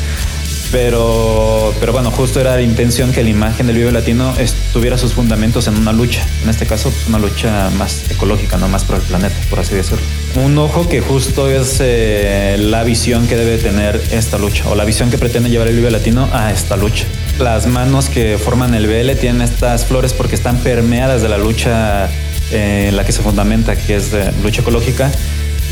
Pero, 0.72 1.74
pero 1.82 1.92
bueno, 1.92 2.12
justo 2.12 2.40
era 2.40 2.56
la 2.56 2.62
intención 2.62 3.12
que 3.12 3.24
la 3.24 3.30
imagen 3.30 3.68
del 3.68 3.76
Vive 3.76 3.92
Latino 3.92 4.34
tuviera 4.72 4.98
sus 4.98 5.14
fundamentos 5.14 5.68
en 5.68 5.76
una 5.76 5.92
lucha. 5.92 6.26
En 6.44 6.50
este 6.50 6.66
caso, 6.66 6.94
una 7.10 7.20
lucha 7.20 7.70
más 7.72 8.10
ecológica, 8.10 8.58
no 8.58 8.70
más 8.70 8.86
por 8.86 8.96
el 8.96 9.02
planeta, 9.02 9.36
por 9.50 9.60
así 9.60 9.76
decirlo. 9.76 10.04
Un 10.36 10.58
ojo 10.58 10.88
que 10.88 11.02
justo 11.02 11.50
es 11.50 11.78
eh, 11.82 12.56
la 12.58 12.84
visión 12.84 13.28
que 13.28 13.36
debe 13.36 13.58
tener 13.58 14.02
esta 14.12 14.38
lucha, 14.38 14.70
o 14.70 14.76
la 14.76 14.86
visión 14.86 15.12
que 15.12 15.18
pretende 15.18 15.50
llevar 15.50 15.68
el 15.68 15.76
Vive 15.76 15.92
Latino 15.92 16.30
a 16.32 16.52
esta 16.52 16.78
lucha. 16.78 17.06
Las 17.38 17.68
manos 17.68 18.08
que 18.08 18.38
forman 18.38 18.74
el 18.74 18.88
BL 18.88 19.20
tienen 19.20 19.42
estas 19.42 19.86
flores 19.86 20.14
porque 20.14 20.36
están 20.36 20.58
permeadas 20.60 21.22
de 21.22 21.28
la 21.28 21.38
lucha 21.38 22.10
eh, 22.52 22.88
en 22.90 22.96
la 22.96 23.04
que 23.04 23.12
se 23.12 23.22
fundamenta, 23.22 23.76
que 23.76 23.96
es 23.96 24.12
de 24.12 24.32
lucha 24.44 24.62
ecológica. 24.62 25.12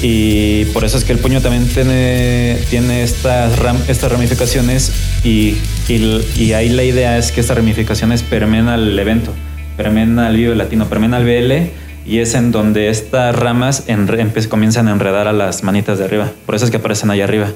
Y 0.01 0.65
por 0.65 0.85
eso 0.85 0.97
es 0.97 1.03
que 1.03 1.11
el 1.11 1.19
puño 1.19 1.41
también 1.41 1.67
tiene, 1.67 2.57
tiene 2.69 3.03
estas, 3.03 3.59
ram- 3.59 3.81
estas 3.89 4.11
ramificaciones 4.11 4.91
y, 5.25 5.57
y- 5.89 6.53
ahí 6.53 6.69
la 6.69 6.83
idea 6.83 7.17
es 7.17 7.31
que 7.33 7.41
estas 7.41 7.57
ramificaciones 7.57 8.23
permeen 8.23 8.69
al 8.69 8.97
evento, 8.97 9.33
permeen 9.75 10.17
al 10.19 10.35
Vive 10.37 10.55
Latino, 10.55 10.85
permeen 10.87 11.13
al 11.13 11.25
BL 11.25 11.69
y 12.09 12.19
es 12.19 12.33
en 12.33 12.51
donde 12.51 12.89
estas 12.89 13.35
ramas 13.35 13.87
empe- 13.87 14.47
comienzan 14.47 14.87
a 14.87 14.91
enredar 14.91 15.27
a 15.27 15.33
las 15.33 15.63
manitas 15.63 15.99
de 15.99 16.05
arriba. 16.05 16.31
Por 16.45 16.55
eso 16.55 16.63
es 16.65 16.71
que 16.71 16.77
aparecen 16.77 17.09
ahí 17.11 17.19
arriba. 17.21 17.49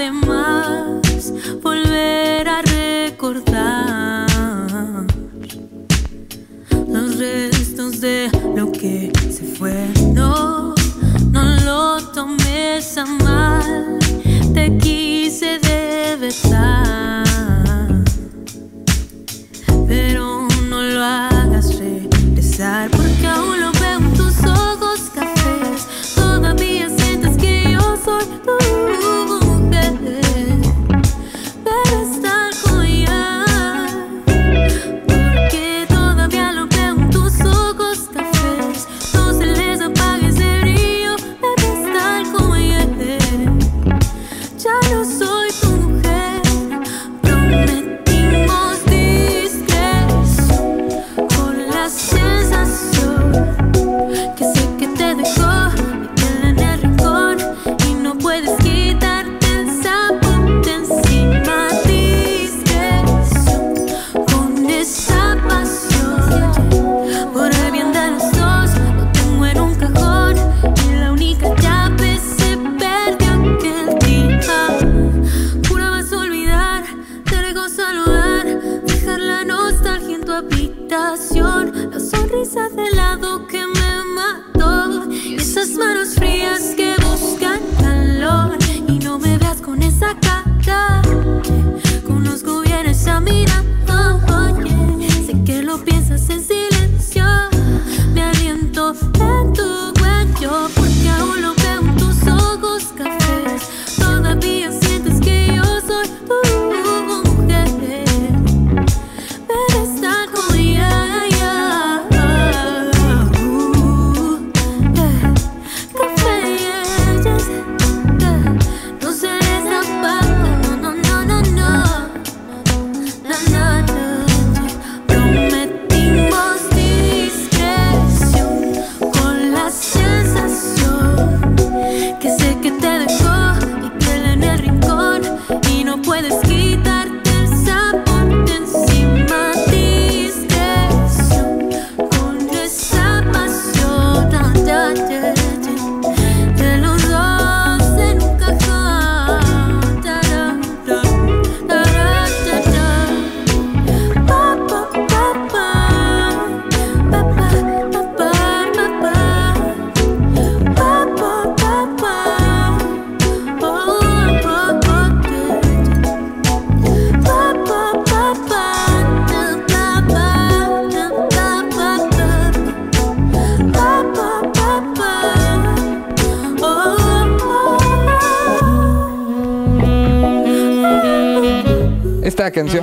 de 0.00 0.12
más 0.12 1.30
volver 1.62 2.48
a 2.48 2.62
recordar 2.62 4.26
los 6.88 7.18
restos 7.18 8.00
de 8.00 8.30
lo 8.56 8.72
que 8.72 9.12
se 9.30 9.44
fue. 9.44 9.92
No, 10.14 10.74
no 11.32 11.44
lo 11.66 12.00
tomes 12.14 12.96
a 12.96 13.04
más. 13.04 13.29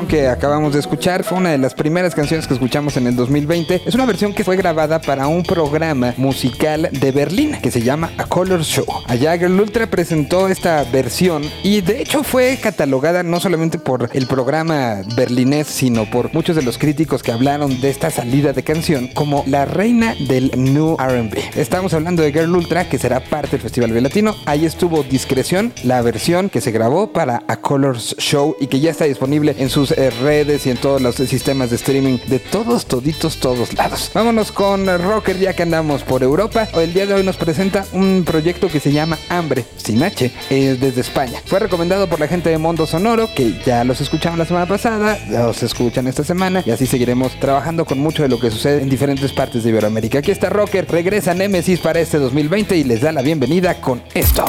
Que 0.08 0.27
acabamos 0.38 0.74
de 0.74 0.80
escuchar 0.80 1.24
fue 1.24 1.40
una 1.40 1.50
de 1.50 1.58
las 1.58 1.74
primeras 1.74 2.14
canciones 2.14 2.46
que 2.46 2.54
escuchamos 2.54 2.96
en 2.96 3.08
el 3.08 3.16
2020. 3.16 3.82
Es 3.88 3.96
una 3.96 4.06
versión 4.06 4.34
que 4.34 4.44
fue 4.44 4.56
grabada 4.56 5.02
para 5.02 5.28
un 5.28 5.42
programa 5.42 6.14
musical 6.16 6.90
de 6.92 7.12
Berlín 7.12 7.58
que 7.60 7.72
se 7.72 7.82
llama 7.82 8.12
A 8.20 8.26
Color 8.26 8.62
Show. 8.62 8.86
Allá 9.08 9.36
Girl 9.36 9.60
Ultra 9.60 9.88
presentó 9.88 10.48
esta 10.48 10.84
versión 10.84 11.42
y 11.64 11.82
de 11.82 12.04
hecho 12.04 12.22
fue 12.22 12.60
catalogada 12.62 13.24
no 13.24 13.40
solamente 13.40 13.80
por 13.80 14.12
el 14.14 14.28
programa 14.28 15.02
berlinés, 15.16 15.66
sino 15.66 16.06
por 16.06 16.32
muchos 16.36 16.56
de 16.56 16.62
los 16.62 16.78
críticos 16.78 17.24
que 17.24 17.32
hablaron 17.32 17.82
de 17.82 17.90
esta 17.90 18.12
salida 18.12 18.54
de 18.54 18.62
canción 18.62 19.08
como 19.16 19.44
la 19.48 19.66
reina 19.66 20.14
del 20.28 20.52
New 20.56 20.98
RB. 20.98 21.36
Estamos 21.56 21.96
hablando 21.96 22.22
de 22.22 22.32
Girl 22.32 22.56
Ultra 22.56 22.88
que 22.88 23.00
será 23.00 23.22
parte 23.22 23.52
del 23.52 23.62
Festival 23.62 24.04
Latino. 24.04 24.36
Ahí 24.46 24.66
estuvo 24.66 25.02
Discreción, 25.02 25.74
la 25.84 26.04
versión 26.04 26.50
que 26.50 26.62
se 26.62 26.70
grabó 26.70 27.12
para 27.12 27.42
A 27.48 27.58
Colors 27.58 28.16
Show 28.20 28.56
y 28.60 28.68
que 28.68 28.80
ya 28.80 28.92
está 28.92 29.06
disponible 29.06 29.56
en 29.58 29.70
sus 29.70 29.92
eh, 29.92 30.12
redes 30.28 30.66
y 30.66 30.72
en 30.72 30.78
todos 30.78 31.02
los 31.02 31.16
sistemas 31.16 31.70
de 31.70 31.78
streaming 31.78 32.18
de 32.28 32.40
todos, 32.40 32.86
toditos, 32.86 33.38
todos 33.38 33.74
lados. 33.74 34.12
Vámonos 34.14 34.52
con 34.52 34.86
Rocker 34.86 35.40
ya 35.40 35.54
que 35.54 35.64
andamos 35.64 36.04
por 36.04 36.22
Europa. 36.22 36.68
El 36.74 36.94
día 36.94 37.06
de 37.06 37.14
hoy 37.14 37.24
nos 37.24 37.38
presenta 37.38 37.86
un 37.94 38.26
proyecto 38.26 38.68
que 38.68 38.82
se 38.82 38.92
llama 38.92 39.18
Hambre, 39.30 39.64
sin 39.78 40.04
H, 40.04 40.30
eh, 40.50 40.78
desde 40.78 41.00
España. 41.00 41.42
Fue 41.46 41.60
recomendado 41.60 42.08
por 42.10 42.20
la 42.20 42.28
gente 42.28 42.50
de 42.50 42.58
Mondo 42.58 42.86
Sonoro, 42.86 43.34
que 43.34 43.58
ya 43.66 43.86
los 43.86 44.02
escucharon 44.02 44.38
la 44.38 44.44
semana 44.44 44.66
pasada, 44.66 45.18
los 45.30 45.64
escuchan 45.64 46.08
esta 46.08 46.26
semana 46.26 46.62
y 46.66 46.72
así 46.72 46.88
seguiremos 46.88 47.40
trabajando 47.40 47.86
con 47.86 47.98
mucho 47.98 48.24
de 48.24 48.28
lo 48.28 48.38
que 48.38 48.52
sucede 48.52 48.82
en 48.82 48.90
diferentes 48.90 49.32
partes 49.32 49.64
de 49.64 49.70
Iberoamérica. 49.70 50.20
Aquí 50.20 50.32
está 50.32 50.50
Rocker, 50.50 50.92
regresa 50.92 51.34
Nemesis 51.36 51.80
para 51.80 52.02
este 52.02 52.18
2020 52.18 52.76
y 52.76 52.84
les 52.84 53.00
da 53.00 53.14
la 53.14 53.22
bienvenida 53.22 53.80
con 53.80 54.04
esto. 54.14 54.44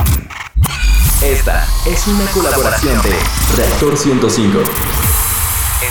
Esta 1.22 1.64
es 1.86 2.04
una 2.08 2.26
colaboración 2.32 3.00
de 3.02 3.12
Reactor 3.56 3.96
105. 3.96 4.97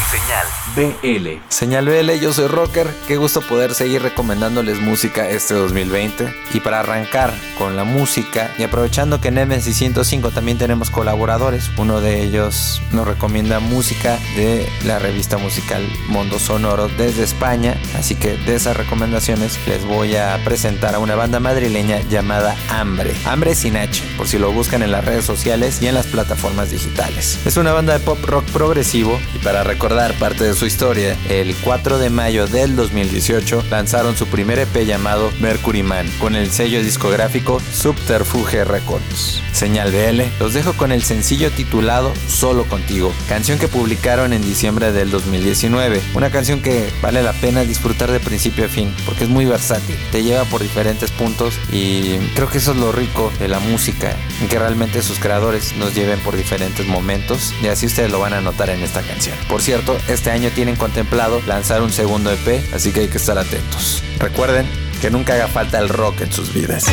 Señal 0.10 0.48
BL. 0.74 1.42
Señal 1.50 1.86
BL, 1.86 2.12
yo 2.22 2.32
soy 2.32 2.48
Rocker, 2.48 2.88
qué 3.10 3.18
gusto 3.18 3.42
poder 3.42 3.74
seguir 3.74 4.02
recomendándoles 4.02 4.80
música 4.80 5.28
este 5.30 5.54
2020. 5.54 6.34
Y 6.54 6.62
para 6.62 6.80
arrancar 6.80 7.34
con 7.58 7.76
la 7.76 7.84
música, 7.84 8.50
y 8.58 8.64
aprovechando 8.64 9.20
que 9.20 9.28
en 9.28 9.36
Nemesis 9.36 9.76
105 9.76 10.32
también 10.32 10.58
tenemos 10.58 10.92
colaboradores, 10.92 11.70
uno 11.76 12.00
de 12.00 12.24
ellos 12.24 12.82
nos 12.94 13.06
recomienda 13.06 13.60
música 13.60 14.18
de 14.38 14.70
la 14.86 14.98
revista 14.98 15.38
musical 15.38 15.86
Mundo 16.08 16.40
Sonoro 16.40 16.88
desde 16.88 17.24
España, 17.24 17.76
así 17.98 18.16
que 18.16 18.38
de 18.38 18.56
esas 18.56 18.78
recomendaciones 18.78 19.60
les 19.68 19.84
voy 19.84 20.16
a 20.16 20.40
presentar 20.46 20.96
a 20.96 21.00
una 21.00 21.16
banda 21.16 21.42
madrileña 21.42 22.00
llamada 22.10 22.56
Hambre. 22.70 23.14
Hambre 23.26 23.56
sin 23.56 23.76
H, 23.76 24.04
por 24.16 24.30
si 24.30 24.40
lo 24.40 24.54
buscan 24.54 24.84
en 24.84 24.92
las 24.92 25.04
redes 25.04 25.26
sociales 25.26 25.82
y 25.82 25.88
en 25.88 25.96
las 25.96 26.08
plataformas 26.08 26.72
digitales. 26.72 27.40
Es 27.46 27.58
una 27.58 27.74
banda 27.74 27.92
de 27.92 28.00
pop 28.00 28.24
rock 28.24 28.46
progresivo 28.52 29.20
y 29.36 29.40
para 29.40 29.64
recordar 29.66 29.97
parte 29.98 30.44
de 30.44 30.54
su 30.54 30.68
historia, 30.68 31.18
el 31.28 31.56
4 31.56 31.98
de 31.98 32.12
mayo 32.12 32.46
del 32.46 32.76
2018 32.76 33.64
lanzaron 33.72 34.16
su 34.16 34.28
primer 34.28 34.60
EP 34.60 34.86
llamado 34.86 35.32
Mercury 35.40 35.82
Man 35.82 36.08
con 36.20 36.36
el 36.36 36.52
sello 36.52 36.84
discográfico 36.84 37.60
Subterfuge 37.74 38.64
Records. 38.64 39.42
Señal 39.54 39.92
BL, 39.92 40.22
los 40.40 40.54
dejo 40.54 40.74
con 40.74 40.92
el 40.92 41.02
sencillo 41.02 41.50
titulado 41.50 42.14
Solo 42.28 42.66
Contigo, 42.66 43.12
canción 43.28 43.58
que 43.58 43.68
publicaron 43.68 44.34
en 44.34 44.44
diciembre 44.44 44.92
del 44.92 45.10
2019. 45.10 46.00
Una 46.14 46.30
canción 46.30 46.62
que 46.62 46.92
vale 47.02 47.24
la 47.24 47.34
pena 47.34 47.62
disfrutar 47.62 48.12
de 48.12 48.20
principio 48.20 48.66
a 48.66 48.70
fin 48.70 48.94
porque 49.04 49.24
es 49.24 49.30
muy 49.32 49.46
versátil, 49.46 49.98
te 50.12 50.22
lleva 50.22 50.44
por 50.46 50.62
diferentes 50.62 51.10
puntos 51.10 51.56
y 51.72 52.18
creo 52.36 52.50
que 52.50 52.60
eso 52.60 52.74
es 52.74 52.78
lo 52.78 52.92
rico 52.92 53.34
de 53.40 53.48
la 53.48 53.60
música, 53.60 54.16
que 54.48 54.60
realmente 54.60 55.02
sus 55.02 55.18
creadores 55.18 55.76
nos 55.78 55.96
lleven 55.96 56.20
por 56.20 56.38
diferentes 56.38 56.86
momentos 56.86 57.52
y 57.64 57.68
así 57.68 57.88
ustedes 57.88 58.12
lo 58.12 58.20
van 58.20 58.34
a 58.34 58.42
notar 58.42 58.70
en 58.70 58.84
esta 58.84 59.02
canción. 59.02 59.36
Por 59.50 59.64
cierto, 59.64 59.87
este 60.08 60.32
año 60.32 60.50
tienen 60.54 60.76
contemplado 60.76 61.42
lanzar 61.48 61.82
un 61.82 61.92
segundo 61.92 62.32
EP, 62.32 62.74
así 62.74 62.92
que 62.92 63.02
hay 63.02 63.08
que 63.08 63.18
estar 63.18 63.38
atentos. 63.38 64.04
Recuerden 64.20 64.66
que 65.02 65.10
nunca 65.10 65.34
haga 65.34 65.48
falta 65.48 65.80
el 65.80 65.90
rock 65.90 66.22
en 66.22 66.32
sus 66.32 66.54
vidas. 66.54 66.86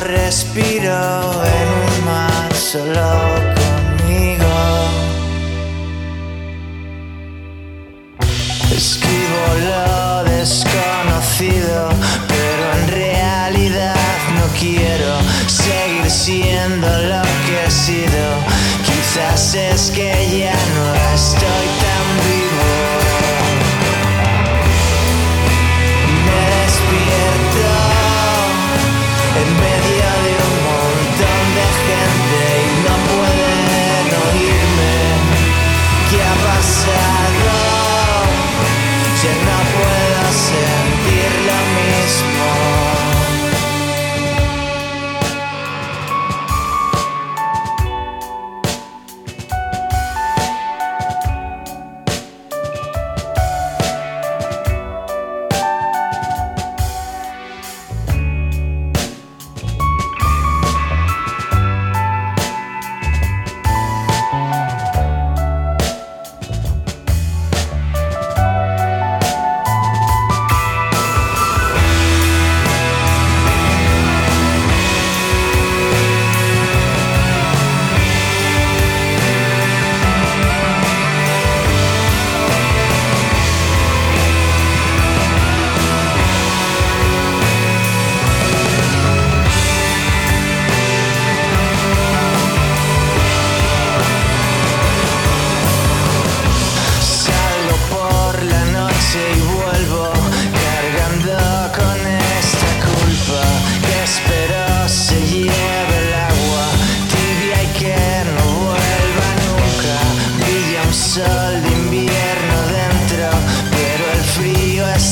Respiro 0.00 0.92
en 1.44 1.68
un 1.68 2.04
mar 2.04 2.54
solo 2.54 3.10
conmigo. 3.60 4.54
Esquivo 8.74 9.42
lo 9.68 10.24
desconocido, 10.24 11.88
pero 12.28 12.64
en 12.82 12.88
realidad 12.88 13.96
no 14.36 14.46
quiero 14.58 15.18
seguir 15.46 16.10
siendo 16.10 16.88
lo 16.88 17.22
que 17.46 17.66
he 17.66 17.70
sido. 17.70 18.24
Quizás 18.84 19.54
es 19.54 19.90
que 19.90 20.40
ya 20.40 20.54
no 20.76 21.09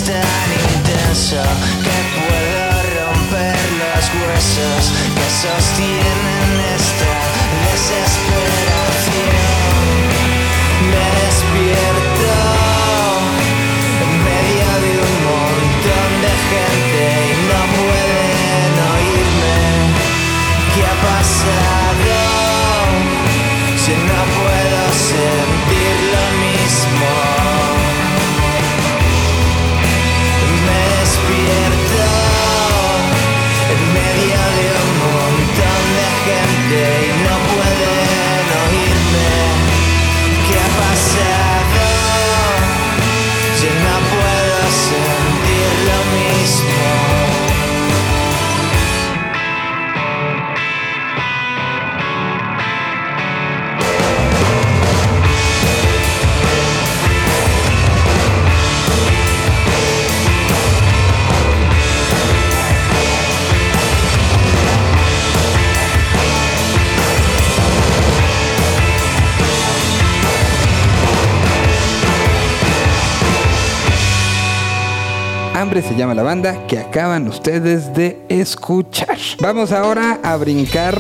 daddy. 0.09 0.57
Se 75.68 75.94
llama 75.94 76.14
la 76.14 76.22
banda 76.22 76.66
que 76.66 76.78
acaban 76.78 77.28
ustedes 77.28 77.92
de 77.92 78.24
escuchar. 78.30 79.18
Vamos 79.38 79.70
ahora 79.70 80.18
a 80.24 80.34
brincar 80.36 80.96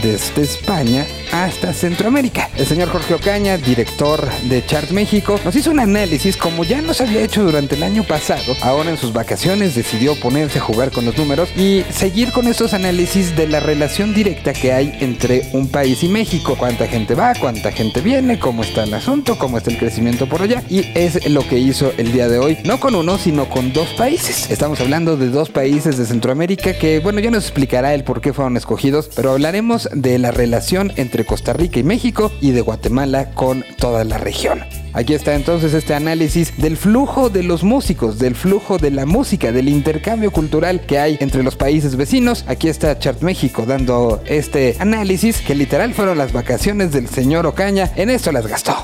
desde 0.00 0.42
España 0.42 1.04
hasta 1.34 1.72
Centroamérica. 1.72 2.48
El 2.56 2.64
señor 2.64 2.90
Jorge 2.90 3.14
Ocaña, 3.14 3.56
director 3.56 4.24
de 4.48 4.64
Chart 4.64 4.90
México, 4.90 5.40
nos 5.44 5.56
hizo 5.56 5.72
un 5.72 5.80
análisis 5.80 6.36
como 6.36 6.62
ya 6.62 6.80
nos 6.80 7.00
había 7.00 7.22
hecho 7.22 7.42
durante 7.42 7.74
el 7.74 7.82
año 7.82 8.04
pasado. 8.04 8.54
Ahora 8.62 8.90
en 8.90 8.96
sus 8.96 9.12
vacaciones 9.12 9.74
decidió 9.74 10.14
ponerse 10.14 10.60
a 10.60 10.62
jugar 10.62 10.92
con 10.92 11.04
los 11.04 11.18
números 11.18 11.50
y 11.56 11.84
seguir 11.90 12.30
con 12.30 12.46
estos 12.46 12.72
análisis 12.72 13.34
de 13.34 13.48
la 13.48 13.58
relación 13.58 14.14
directa 14.14 14.52
que 14.52 14.72
hay 14.72 14.96
entre 15.00 15.48
un 15.52 15.68
país 15.68 16.04
y 16.04 16.08
México. 16.08 16.54
Cuánta 16.56 16.86
gente 16.86 17.16
va, 17.16 17.34
cuánta 17.34 17.72
gente 17.72 18.00
viene, 18.00 18.38
cómo 18.38 18.62
está 18.62 18.84
el 18.84 18.94
asunto, 18.94 19.36
cómo 19.36 19.58
está 19.58 19.72
el 19.72 19.78
crecimiento 19.78 20.28
por 20.28 20.40
allá. 20.40 20.62
Y 20.70 20.86
es 20.94 21.28
lo 21.28 21.46
que 21.48 21.58
hizo 21.58 21.92
el 21.96 22.12
día 22.12 22.28
de 22.28 22.38
hoy, 22.38 22.58
no 22.64 22.78
con 22.78 22.94
uno, 22.94 23.18
sino 23.18 23.48
con 23.48 23.72
dos 23.72 23.88
países. 23.94 24.52
Estamos 24.52 24.80
hablando 24.80 25.16
de 25.16 25.30
dos 25.30 25.50
países 25.50 25.98
de 25.98 26.06
Centroamérica 26.06 26.74
que, 26.74 27.00
bueno, 27.00 27.18
ya 27.18 27.32
nos 27.32 27.42
explicará 27.42 27.92
el 27.92 28.04
por 28.04 28.20
qué 28.20 28.32
fueron 28.32 28.56
escogidos, 28.56 29.10
pero 29.16 29.32
hablaremos 29.32 29.88
de 29.92 30.20
la 30.20 30.30
relación 30.30 30.92
entre 30.94 31.23
Costa 31.24 31.52
Rica 31.52 31.80
y 31.80 31.84
México 31.84 32.32
y 32.40 32.52
de 32.52 32.60
Guatemala 32.60 33.30
con 33.32 33.64
toda 33.78 34.04
la 34.04 34.18
región. 34.18 34.60
Aquí 34.94 35.12
está 35.12 35.34
entonces 35.34 35.74
este 35.74 35.92
análisis 35.92 36.56
del 36.56 36.76
flujo 36.76 37.28
de 37.28 37.42
los 37.42 37.64
músicos, 37.64 38.20
del 38.20 38.36
flujo 38.36 38.78
de 38.78 38.92
la 38.92 39.06
música, 39.06 39.50
del 39.50 39.68
intercambio 39.68 40.30
cultural 40.30 40.82
que 40.86 41.00
hay 41.00 41.18
entre 41.20 41.42
los 41.42 41.56
países 41.56 41.96
vecinos. 41.96 42.44
Aquí 42.46 42.68
está 42.68 42.96
Chart 42.96 43.20
México 43.20 43.64
dando 43.66 44.22
este 44.26 44.76
análisis 44.78 45.40
que 45.40 45.56
literal 45.56 45.94
fueron 45.94 46.16
las 46.16 46.32
vacaciones 46.32 46.92
del 46.92 47.08
señor 47.08 47.44
Ocaña. 47.44 47.90
En 47.96 48.08
esto 48.08 48.30
las 48.30 48.46
gastó. 48.46 48.76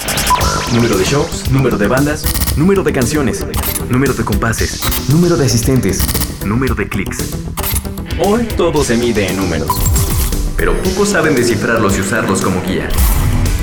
Número 0.74 0.98
de 0.98 1.04
shows, 1.04 1.48
número 1.50 1.78
de 1.78 1.86
bandas, 1.86 2.24
número 2.56 2.82
de 2.82 2.92
canciones, 2.92 3.46
número 3.88 4.12
de 4.12 4.24
compases, 4.24 4.80
número 5.08 5.36
de 5.36 5.46
asistentes, 5.46 6.00
número 6.44 6.74
de 6.74 6.88
clics. 6.88 7.18
Hoy 8.18 8.48
todo 8.56 8.82
se 8.82 8.96
mide 8.96 9.28
en 9.28 9.36
números, 9.36 9.70
pero 10.60 10.74
pocos 10.82 11.08
saben 11.08 11.34
descifrarlos 11.34 11.96
y 11.96 12.02
usarlos 12.02 12.42
como 12.42 12.60
guía. 12.60 12.86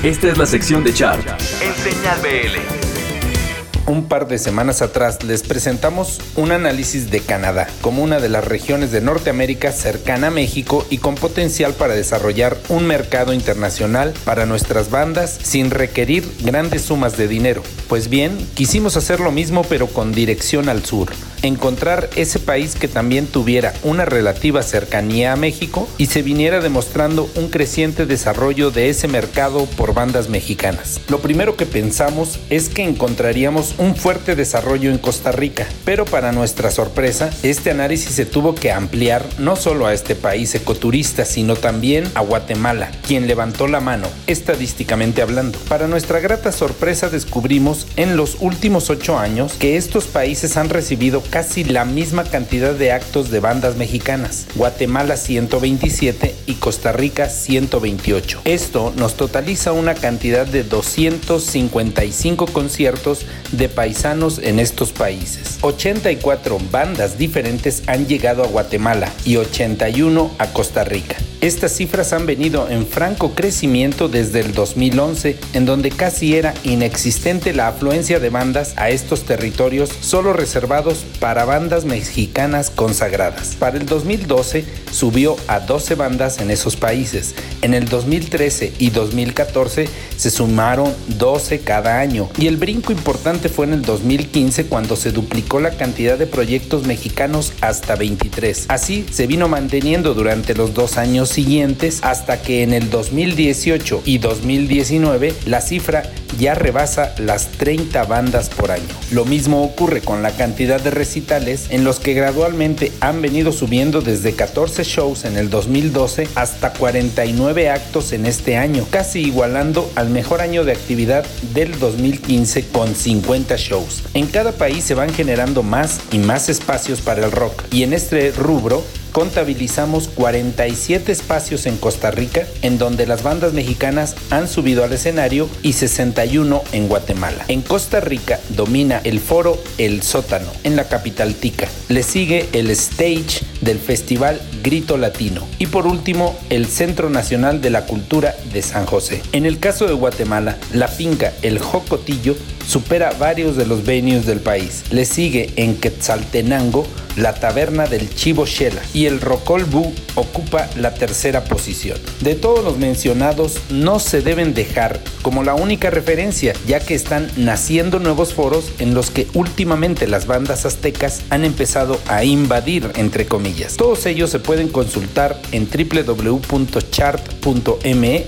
Esta 0.02 0.30
es 0.30 0.38
la 0.40 0.48
sección 0.48 0.84
de 0.84 0.96
Chart 0.96 1.24
en 1.62 1.76
Señal 1.76 2.20
BL. 2.22 3.92
Un 3.92 4.08
par 4.08 4.28
de 4.28 4.40
semanas 4.40 4.82
atrás 4.82 5.24
les 5.24 5.44
presentamos 5.44 6.20
un 6.36 6.52
análisis 6.52 7.12
de 7.12 7.20
Canadá 7.20 7.68
como 7.82 8.04
una 8.04 8.20
de 8.20 8.30
las 8.30 8.44
regiones 8.46 8.92
de 8.92 9.02
Norteamérica 9.02 9.72
cercana 9.74 10.28
a 10.28 10.32
México 10.32 10.88
y 10.90 10.98
con 10.98 11.14
potencial 11.14 11.74
para 11.74 11.94
desarrollar 11.94 12.58
un 12.68 12.88
mercado 12.88 13.32
internacional 13.32 14.16
para 14.26 14.48
nuestras 14.48 14.90
bandas 14.90 15.38
sin 15.44 15.70
requerir 15.70 16.28
grandes 16.40 16.82
sumas 16.82 17.16
de 17.16 17.28
dinero. 17.28 17.62
Pues 17.88 18.10
bien, 18.10 18.36
quisimos 18.56 18.98
hacer 18.98 19.20
lo 19.20 19.32
mismo 19.32 19.64
pero 19.70 19.86
con 19.86 20.14
dirección 20.14 20.68
al 20.68 20.84
sur 20.84 21.12
encontrar 21.42 22.10
ese 22.16 22.40
país 22.40 22.76
que 22.76 22.88
también 22.88 23.28
tuviera 23.28 23.74
una 23.84 24.06
relativa 24.06 24.64
cercanía 24.64 25.34
a 25.34 25.36
México 25.36 25.88
y 25.98 26.08
se 26.08 26.22
viniera 26.22 26.60
demostrando 26.60 27.30
un 27.36 27.50
creciente 27.50 28.06
desarrollo 28.06 28.72
de 28.72 28.90
ese 28.90 29.08
mercado 29.08 29.66
por 29.78 29.94
bandas 29.94 30.30
mexicanas. 30.30 31.02
Lo 31.10 31.20
primero 31.20 31.56
que 31.56 31.66
pensamos 31.66 32.40
es 32.50 32.70
que 32.70 32.84
encontraríamos 32.84 33.76
un 33.78 33.96
fuerte 33.96 34.36
desarrollo 34.36 34.92
en 34.92 34.98
Costa 34.98 35.32
Rica, 35.32 35.68
pero 35.86 36.06
para 36.06 36.32
nuestra 36.32 36.72
sorpresa, 36.72 37.30
este 37.44 37.72
análisis 37.72 38.16
se 38.16 38.26
tuvo 38.26 38.56
que 38.56 38.72
ampliar 38.72 39.26
no 39.38 39.56
solo 39.56 39.88
a 39.88 39.94
este 39.94 40.16
país 40.16 40.54
ecoturista, 40.56 41.26
sino 41.26 41.56
también 41.56 42.10
a 42.16 42.22
Guatemala, 42.22 42.92
quien 43.06 43.28
levantó 43.28 43.68
la 43.68 43.80
mano, 43.80 44.08
estadísticamente 44.28 45.22
hablando. 45.22 45.60
Para 45.68 45.88
nuestra 45.88 46.20
grata 46.20 46.52
sorpresa 46.52 47.10
descubrimos 47.10 47.88
en 47.96 48.18
los 48.18 48.38
últimos 48.40 48.90
ocho 48.90 49.18
años 49.18 49.54
que 49.54 49.78
estos 49.78 50.06
países 50.06 50.58
han 50.58 50.70
recibido 50.70 51.22
casi 51.30 51.64
la 51.64 51.86
misma 51.86 52.24
cantidad 52.24 52.74
de 52.74 52.92
actos 52.92 53.30
de 53.30 53.40
bandas 53.40 53.76
mexicanas, 53.76 54.48
Guatemala 54.56 55.18
127 55.18 56.36
y 56.46 56.54
Costa 56.56 56.92
Rica 56.92 57.30
128. 57.30 58.42
Esto 58.46 58.94
nos 58.96 59.16
totaliza 59.16 59.72
una 59.72 59.94
cantidad 59.94 60.46
de 60.46 60.64
255 60.64 62.48
conciertos 62.48 63.26
de 63.52 63.70
paisanos 63.70 64.40
en 64.40 64.60
estos 64.60 64.92
países. 64.92 65.58
84 65.62 66.58
bandas 66.72 67.18
diferentes 67.18 67.84
han 67.88 68.08
llegado 68.08 68.44
a 68.44 68.48
Guatemala 68.48 69.12
y 69.26 69.38
81 69.38 70.32
a 70.38 70.48
Costa 70.48 70.84
Rica. 70.84 71.18
Estas 71.40 71.72
cifras 71.72 72.14
han 72.14 72.26
venido 72.26 72.68
en 72.68 72.88
franco 72.88 73.36
crecimiento 73.36 74.10
desde 74.10 74.40
el 74.40 74.54
2011, 74.54 75.38
en 75.54 75.66
donde 75.68 75.92
casi 75.92 76.36
era 76.36 76.56
inexistente 76.64 77.54
la 77.54 77.68
afluencia 77.68 78.20
de 78.20 78.30
bandas 78.30 78.74
a 78.76 78.90
estos 78.90 79.24
territorios 79.24 79.92
solo 80.02 80.34
reservados 80.34 81.06
para 81.20 81.46
bandas 81.46 81.86
mexicanas 81.86 82.70
consagradas. 82.70 83.56
Para 83.56 83.78
el 83.78 83.86
2012 83.86 84.66
subió 84.92 85.36
a 85.48 85.60
12 85.60 85.96
bandas 85.96 86.40
en 86.40 86.52
esos 86.52 86.76
países. 86.76 87.36
En 87.62 87.74
el 87.74 87.88
2013 87.88 88.74
y 88.80 88.90
2014 88.92 89.88
se 90.16 90.30
sumaron 90.30 90.94
12 91.18 91.60
cada 91.60 92.00
año. 92.00 92.30
Y 92.38 92.48
el 92.48 92.58
brinco 92.58 92.92
importante 92.92 93.50
fue 93.50 93.66
en 93.66 93.74
el 93.74 93.82
2015 93.82 94.66
cuando 94.66 94.96
se 94.96 95.12
duplicó 95.12 95.60
la 95.60 95.72
cantidad 95.72 96.18
de 96.18 96.28
proyectos 96.28 96.86
mexicanos 96.86 97.54
hasta 97.62 97.96
23. 97.96 98.66
Así 98.70 99.06
se 99.12 99.28
vino 99.28 99.48
manteniendo 99.48 100.14
durante 100.14 100.54
los 100.54 100.74
dos 100.74 100.98
años 100.98 101.30
siguientes 101.30 102.00
hasta 102.04 102.42
que 102.42 102.64
en 102.64 102.74
el 102.74 102.90
2018 102.90 104.04
y 104.06 104.18
2019 104.20 105.34
la 105.46 105.62
cifra 105.62 106.04
ya 106.38 106.56
rebasa 106.56 107.14
las 107.18 107.48
30 107.50 108.04
bandas 108.06 108.50
por 108.50 108.72
año. 108.72 108.84
Lo 109.12 109.26
mismo 109.26 109.64
ocurre 109.64 110.02
con 110.02 110.22
la 110.22 110.32
cantidad 110.32 110.82
de 110.82 110.92
recitales 110.92 111.68
en 111.70 111.84
los 111.84 112.00
que 112.00 112.14
gradualmente 112.14 112.92
han 113.00 113.22
venido 113.22 113.52
subiendo 113.52 114.02
desde 114.02 114.34
14 114.34 114.84
shows 114.84 115.26
en 115.26 115.38
el 115.38 115.50
2012 115.50 116.28
hasta 116.36 116.74
49 116.74 117.70
actos 117.70 118.12
en 118.14 118.26
este 118.26 118.58
año, 118.58 118.86
casi 118.90 119.22
igualando 119.22 119.90
al 119.96 120.10
mejor 120.10 120.42
año 120.42 120.64
de 120.64 120.74
actividad 120.74 121.26
del 121.54 121.78
2015 121.80 122.68
con 122.68 122.96
50 122.96 123.56
shows. 123.58 124.04
En 124.14 124.28
cada 124.28 124.52
país 124.52 124.84
se 124.84 124.94
van 124.94 125.14
generando 125.14 125.64
más 125.64 126.00
y 126.12 126.20
más 126.20 126.50
espacios 126.50 127.02
para 127.02 127.26
el 127.26 127.32
rock 127.32 127.64
y 127.72 127.84
en 127.84 127.94
este 127.94 128.32
rubro 128.32 128.84
contabilizamos 129.18 130.10
47 130.10 131.12
espacios 131.12 131.66
en 131.66 131.78
Costa 131.78 132.12
Rica, 132.12 132.46
en 132.62 132.78
donde 132.78 133.08
las 133.08 133.24
bandas 133.24 133.52
mexicanas 133.52 134.16
han 134.30 134.48
subido 134.48 134.84
al 134.84 134.94
escenario, 134.94 135.50
y 135.64 135.74
61 135.74 136.62
en 136.72 136.88
Guatemala. 136.88 137.44
En 137.48 137.64
Costa 137.64 138.00
Rica 138.00 138.40
domina 138.50 139.02
el 139.06 139.20
foro 139.20 139.58
El 139.80 140.04
Sótano, 140.04 140.52
en 140.64 140.76
la 140.76 140.88
capital 140.88 141.34
Tica. 141.34 141.68
Le 141.90 142.04
sigue 142.04 142.48
el 142.54 142.70
stage 142.70 143.44
del 143.62 143.80
festival 143.80 144.40
Grito 144.62 144.98
Latino. 144.98 145.48
Y 145.58 145.66
por 145.66 145.88
último, 145.88 146.38
el 146.52 146.68
Centro 146.68 147.10
Nacional 147.10 147.60
de 147.60 147.72
la 147.72 147.88
Cultura 147.88 148.36
de 148.54 148.62
San 148.62 148.86
José. 148.86 149.24
En 149.32 149.48
el 149.48 149.58
caso 149.58 149.88
de 149.88 149.94
Guatemala, 149.94 150.60
la 150.74 150.88
finca 150.88 151.34
El 151.42 151.58
Jocotillo 151.58 152.36
supera 152.68 153.10
varios 153.18 153.58
de 153.58 153.66
los 153.66 153.84
venues 153.84 154.28
del 154.28 154.42
país. 154.42 154.84
Le 154.92 155.06
sigue 155.06 155.54
en 155.56 155.76
Quetzaltenango 155.76 156.86
la 157.18 157.34
taberna 157.34 157.88
del 157.88 158.14
Chivo 158.14 158.46
Shela 158.46 158.82
y 158.94 159.08
el 159.08 159.20
Rocol 159.20 159.66
Bu 159.66 159.94
ocupa 160.16 160.70
la 160.76 160.94
tercera 160.94 161.44
posición. 161.44 161.98
De 162.22 162.36
todos 162.36 162.64
los 162.64 162.78
mencionados 162.78 163.58
no 163.70 164.00
se 164.00 164.22
deben 164.22 164.54
dejar 164.54 165.02
como 165.22 165.44
la 165.44 165.56
única 165.56 165.90
referencia 165.90 166.54
ya 166.66 166.80
que 166.80 166.96
están 166.96 167.30
naciendo 167.36 168.00
nuevos 168.00 168.34
foros 168.34 168.72
en 168.80 168.94
los 168.94 169.12
que 169.12 169.28
últimamente 169.34 170.08
las 170.08 170.28
bandas 170.28 170.66
aztecas 170.66 171.24
han 171.30 171.44
empezado 171.44 172.00
a 172.08 172.24
invadir 172.24 172.92
entre 172.96 173.26
comillas. 173.26 173.76
Todos 173.76 174.06
ellos 174.06 174.30
se 174.30 174.40
pueden 174.40 174.70
consultar 174.70 175.38
en 175.52 175.68
www.chart.me 175.68 176.68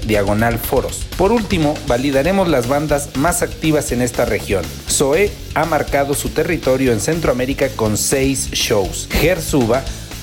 diagonal 0.05 0.57
foros. 0.59 1.05
Por 1.17 1.31
último, 1.31 1.75
validaremos 1.87 2.47
las 2.47 2.67
bandas 2.67 3.15
más 3.15 3.41
activas 3.41 3.91
en 3.91 4.01
esta 4.01 4.25
región. 4.25 4.63
Zoe 4.89 5.31
ha 5.54 5.66
marcado 5.66 6.14
su 6.14 6.30
territorio 6.30 6.91
en 6.91 7.00
Centroamérica 7.00 7.70
con 7.70 7.97
seis 7.97 8.50
shows. 8.52 9.08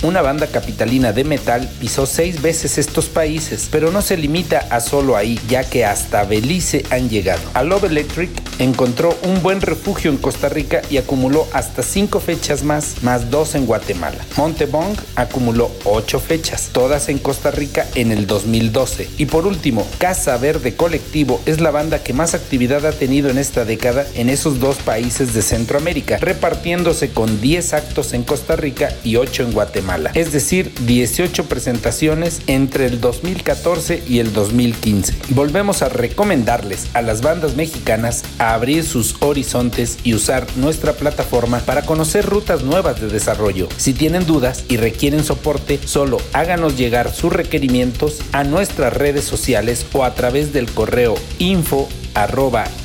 Una 0.03 0.23
banda 0.23 0.47
capitalina 0.47 1.13
de 1.13 1.25
metal 1.25 1.69
pisó 1.81 2.07
seis 2.07 2.43
veces 2.43 2.79
estos 2.79 3.07
países, 3.07 3.69
pero 3.71 3.91
no 3.91 4.03
se 4.03 4.17
limita 4.17 4.67
a 4.71 4.81
solo 4.81 5.17
ahí, 5.17 5.41
ya 5.49 5.65
que 5.65 5.85
hasta 5.85 6.25
Belice 6.25 6.85
han 6.91 7.09
llegado. 7.09 7.43
A 7.55 7.63
Love 7.63 7.85
Electric 7.85 8.31
encontró 8.59 9.17
un 9.23 9.43
buen 9.43 9.61
refugio 9.61 10.11
en 10.11 10.17
Costa 10.17 10.49
Rica 10.49 10.83
y 10.91 10.99
acumuló 10.99 11.47
hasta 11.53 11.83
cinco 11.83 12.21
fechas 12.21 12.63
más, 12.63 13.03
más 13.03 13.31
dos 13.31 13.55
en 13.55 13.67
Guatemala. 13.67 14.25
Montebong 14.37 14.97
acumuló 15.15 15.71
ocho 15.85 16.21
fechas, 16.21 16.71
todas 16.73 17.09
en 17.09 17.19
Costa 17.19 17.51
Rica 17.51 17.87
en 17.95 18.13
el 18.13 18.27
2012. 18.27 19.09
Y 19.19 19.27
por 19.27 19.47
último, 19.47 19.87
Casa 19.99 20.37
Verde 20.37 20.75
Colectivo 20.75 21.41
es 21.47 21.61
la 21.61 21.71
banda 21.71 22.03
que 22.03 22.13
más 22.13 22.35
actividad 22.35 22.85
ha 22.87 22.93
tenido 22.93 23.31
en 23.31 23.39
esta 23.39 23.65
década 23.65 24.07
en 24.15 24.31
esos 24.31 24.61
dos 24.61 24.77
países 24.77 25.35
de 25.35 25.43
Centroamérica, 25.43 26.19
repartiéndose 26.19 27.11
con 27.11 27.41
10 27.41 27.73
actos 27.75 28.13
en 28.13 28.23
Costa 28.23 28.57
Rica 28.57 28.91
y 29.05 29.17
8 29.17 29.45
en 29.45 29.53
Guatemala. 29.53 29.86
Es 30.15 30.33
decir, 30.33 30.73
18 30.87 31.45
presentaciones 31.45 32.41
entre 32.47 32.87
el 32.87 33.01
2014 33.01 34.03
y 34.09 34.19
el 34.19 34.33
2015. 34.33 35.15
Volvemos 35.31 35.83
a 35.83 35.89
recomendarles 35.89 36.89
a 36.95 37.03
las 37.03 37.23
bandas 37.23 37.57
mexicanas 37.57 38.25
a 38.39 38.55
abrir 38.55 38.85
sus 38.85 39.17
horizontes 39.21 39.99
y 40.03 40.15
usar 40.15 40.47
nuestra 40.57 40.95
plataforma 40.95 41.61
para 41.61 41.83
conocer 41.83 42.27
rutas 42.27 42.63
nuevas 42.63 43.01
de 43.01 43.09
desarrollo. 43.09 43.69
Si 43.77 43.93
tienen 43.93 44.27
dudas 44.27 44.65
y 44.69 44.77
requieren 44.77 45.25
soporte, 45.25 45.79
solo 45.85 46.19
háganos 46.33 46.77
llegar 46.77 47.13
sus 47.13 47.33
requerimientos 47.33 48.19
a 48.33 48.45
nuestras 48.45 48.93
redes 48.93 49.25
sociales 49.25 49.87
o 49.93 50.05
a 50.05 50.15
través 50.15 50.53
del 50.53 50.71
correo 50.71 51.15
info 51.39 51.89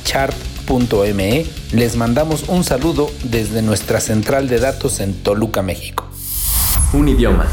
chart.me. 0.04 1.46
Les 1.72 1.96
mandamos 1.96 2.44
un 2.48 2.64
saludo 2.64 3.10
desde 3.24 3.62
nuestra 3.62 4.00
central 4.00 4.48
de 4.48 4.58
datos 4.58 5.00
en 5.00 5.14
Toluca, 5.14 5.62
México. 5.62 6.11
Un 6.94 7.08
idioma. 7.08 7.46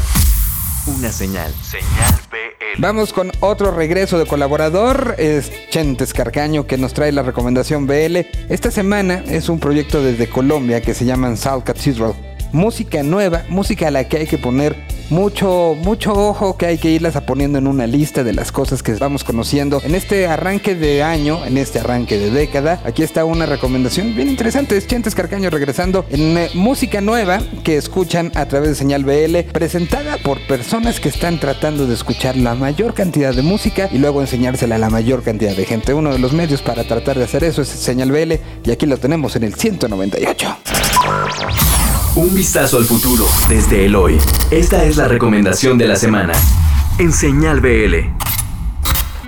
Una 0.86 1.10
señal. 1.10 1.50
Señal 1.62 2.12
BL. 2.30 2.82
Vamos 2.82 3.14
con 3.14 3.32
otro 3.40 3.70
regreso 3.70 4.18
de 4.18 4.26
colaborador, 4.26 5.14
es 5.16 5.50
Chentes 5.70 6.12
Carcaño 6.12 6.66
que 6.66 6.76
nos 6.76 6.92
trae 6.92 7.10
la 7.10 7.22
recomendación 7.22 7.86
BL. 7.86 8.18
Esta 8.50 8.70
semana 8.70 9.24
es 9.26 9.48
un 9.48 9.58
proyecto 9.58 10.02
desde 10.02 10.28
Colombia 10.28 10.82
que 10.82 10.92
se 10.92 11.06
llama 11.06 11.34
Salt 11.36 11.64
Cathedral. 11.64 12.12
Música 12.52 13.02
nueva, 13.02 13.44
música 13.48 13.88
a 13.88 13.90
la 13.90 14.06
que 14.08 14.18
hay 14.18 14.26
que 14.26 14.36
poner 14.36 14.76
mucho, 15.10 15.76
mucho 15.82 16.12
ojo, 16.12 16.56
que 16.56 16.66
hay 16.66 16.78
que 16.78 16.90
irlas 16.90 17.16
a 17.16 17.26
poniendo 17.26 17.58
en 17.58 17.66
una 17.66 17.86
lista 17.86 18.24
de 18.24 18.32
las 18.32 18.52
cosas 18.52 18.82
que 18.82 18.94
vamos 18.94 19.24
conociendo 19.24 19.80
en 19.84 19.94
este 19.94 20.26
arranque 20.26 20.74
de 20.74 21.02
año, 21.02 21.44
en 21.44 21.58
este 21.58 21.80
arranque 21.80 22.18
de 22.18 22.30
década. 22.30 22.80
Aquí 22.84 23.02
está 23.02 23.24
una 23.24 23.46
recomendación 23.46 24.14
bien 24.14 24.28
interesante, 24.28 24.76
es 24.76 24.86
Chentes 24.86 25.14
Carcaño 25.14 25.50
regresando 25.50 26.04
en 26.10 26.38
eh, 26.38 26.50
música 26.54 27.00
nueva 27.00 27.40
que 27.64 27.76
escuchan 27.76 28.32
a 28.34 28.46
través 28.46 28.70
de 28.70 28.74
Señal 28.76 29.04
BL, 29.04 29.50
presentada 29.52 30.16
por 30.18 30.40
personas 30.46 31.00
que 31.00 31.08
están 31.08 31.38
tratando 31.40 31.86
de 31.86 31.94
escuchar 31.94 32.36
la 32.36 32.54
mayor 32.54 32.94
cantidad 32.94 33.34
de 33.34 33.42
música 33.42 33.88
y 33.92 33.98
luego 33.98 34.20
enseñársela 34.20 34.76
a 34.76 34.78
la 34.78 34.90
mayor 34.90 35.22
cantidad 35.22 35.56
de 35.56 35.64
gente. 35.64 35.92
Uno 35.92 36.12
de 36.12 36.18
los 36.18 36.32
medios 36.32 36.62
para 36.62 36.84
tratar 36.84 37.18
de 37.18 37.24
hacer 37.24 37.44
eso 37.44 37.62
es 37.62 37.68
Señal 37.68 38.12
BL 38.12 38.34
y 38.64 38.70
aquí 38.70 38.86
lo 38.86 38.96
tenemos 38.96 39.36
en 39.36 39.44
el 39.44 39.54
198. 39.54 40.56
Un 42.16 42.34
vistazo 42.34 42.78
al 42.78 42.84
futuro 42.84 43.24
desde 43.48 43.86
el 43.86 43.94
hoy. 43.94 44.18
Esta 44.50 44.84
es 44.84 44.96
la 44.96 45.06
recomendación 45.06 45.78
de 45.78 45.86
la 45.86 45.94
semana. 45.94 46.32
En 46.98 47.12
Señal 47.12 47.60
BL. 47.60 48.29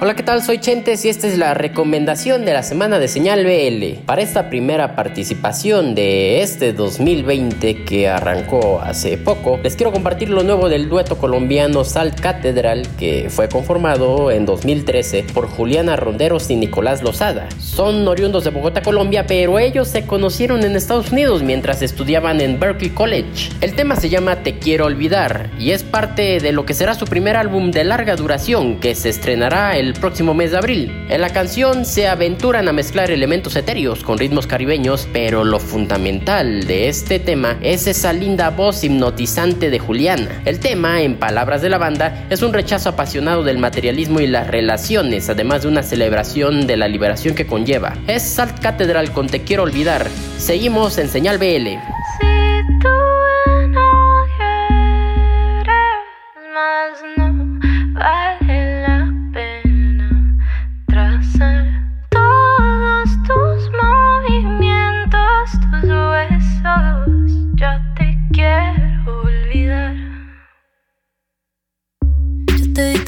Hola, 0.04 0.16
¿qué 0.16 0.24
tal? 0.24 0.42
Soy 0.42 0.58
Chentes 0.58 1.04
y 1.04 1.10
esta 1.10 1.28
es 1.28 1.38
la 1.38 1.54
recomendación 1.54 2.44
de 2.44 2.52
la 2.52 2.64
semana 2.64 2.98
de 2.98 3.06
Señal 3.06 3.44
BL. 3.44 4.04
Para 4.04 4.20
esta 4.20 4.50
primera 4.50 4.96
participación 4.96 5.94
de 5.94 6.42
este 6.42 6.72
2020 6.72 7.84
que 7.84 8.08
arrancó 8.08 8.80
hace 8.80 9.16
poco, 9.16 9.60
les 9.62 9.76
quiero 9.76 9.92
compartir 9.92 10.28
lo 10.28 10.42
nuevo 10.42 10.68
del 10.68 10.88
dueto 10.88 11.18
colombiano 11.18 11.84
Salt 11.84 12.18
Catedral 12.18 12.88
que 12.98 13.28
fue 13.30 13.48
conformado 13.48 14.32
en 14.32 14.44
2013 14.44 15.24
por 15.32 15.46
Juliana 15.46 15.94
Ronderos 15.94 16.50
y 16.50 16.56
Nicolás 16.56 17.04
Lozada. 17.04 17.48
Son 17.60 18.08
oriundos 18.08 18.42
de 18.42 18.50
Bogotá, 18.50 18.82
Colombia, 18.82 19.24
pero 19.28 19.60
ellos 19.60 19.86
se 19.86 20.04
conocieron 20.04 20.64
en 20.64 20.74
Estados 20.74 21.12
Unidos 21.12 21.44
mientras 21.44 21.80
estudiaban 21.80 22.40
en 22.40 22.58
Berkeley 22.58 22.90
College. 22.90 23.50
El 23.60 23.76
tema 23.76 23.94
se 23.94 24.08
llama 24.08 24.42
Te 24.42 24.58
quiero 24.58 24.86
olvidar 24.86 25.48
y 25.60 25.70
es 25.70 25.84
parte 25.84 26.40
de 26.40 26.50
lo 26.50 26.66
que 26.66 26.74
será 26.74 26.94
su 26.94 27.04
primer 27.04 27.36
álbum 27.36 27.70
de 27.70 27.84
larga 27.84 28.16
duración 28.16 28.80
que 28.80 28.96
se 28.96 29.08
estrenará 29.08 29.76
el 29.76 29.91
próximo 29.94 30.34
mes 30.34 30.50
de 30.50 30.58
abril. 30.58 31.06
En 31.08 31.20
la 31.20 31.30
canción 31.30 31.84
se 31.84 32.08
aventuran 32.08 32.68
a 32.68 32.72
mezclar 32.72 33.10
elementos 33.10 33.56
etéreos 33.56 34.02
con 34.02 34.18
ritmos 34.18 34.46
caribeños, 34.46 35.08
pero 35.12 35.44
lo 35.44 35.58
fundamental 35.58 36.66
de 36.66 36.88
este 36.88 37.18
tema 37.18 37.58
es 37.62 37.86
esa 37.86 38.12
linda 38.12 38.50
voz 38.50 38.84
hipnotizante 38.84 39.70
de 39.70 39.78
Juliana. 39.78 40.42
El 40.44 40.60
tema, 40.60 41.02
en 41.02 41.16
palabras 41.16 41.62
de 41.62 41.68
la 41.68 41.78
banda, 41.78 42.26
es 42.30 42.42
un 42.42 42.52
rechazo 42.52 42.90
apasionado 42.90 43.44
del 43.44 43.58
materialismo 43.58 44.20
y 44.20 44.26
las 44.26 44.46
relaciones, 44.46 45.28
además 45.28 45.62
de 45.62 45.68
una 45.68 45.82
celebración 45.82 46.66
de 46.66 46.76
la 46.76 46.88
liberación 46.88 47.34
que 47.34 47.46
conlleva. 47.46 47.96
Es 48.06 48.22
Salt 48.22 48.58
Catedral 48.60 49.12
con 49.12 49.28
Te 49.28 49.42
Quiero 49.42 49.64
Olvidar. 49.64 50.08
Seguimos 50.38 50.98
en 50.98 51.08
Señal 51.08 51.38
BL. 51.38 51.78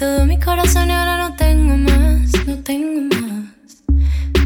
Todo 0.05 0.27
mi 0.27 0.39
corazón 0.39 0.91
y 0.91 0.93
ahora 0.93 1.17
no 1.17 1.35
tengo 1.35 1.79
más, 1.79 2.31
no 2.47 2.57
tengo 2.59 3.17
más. 3.17 3.83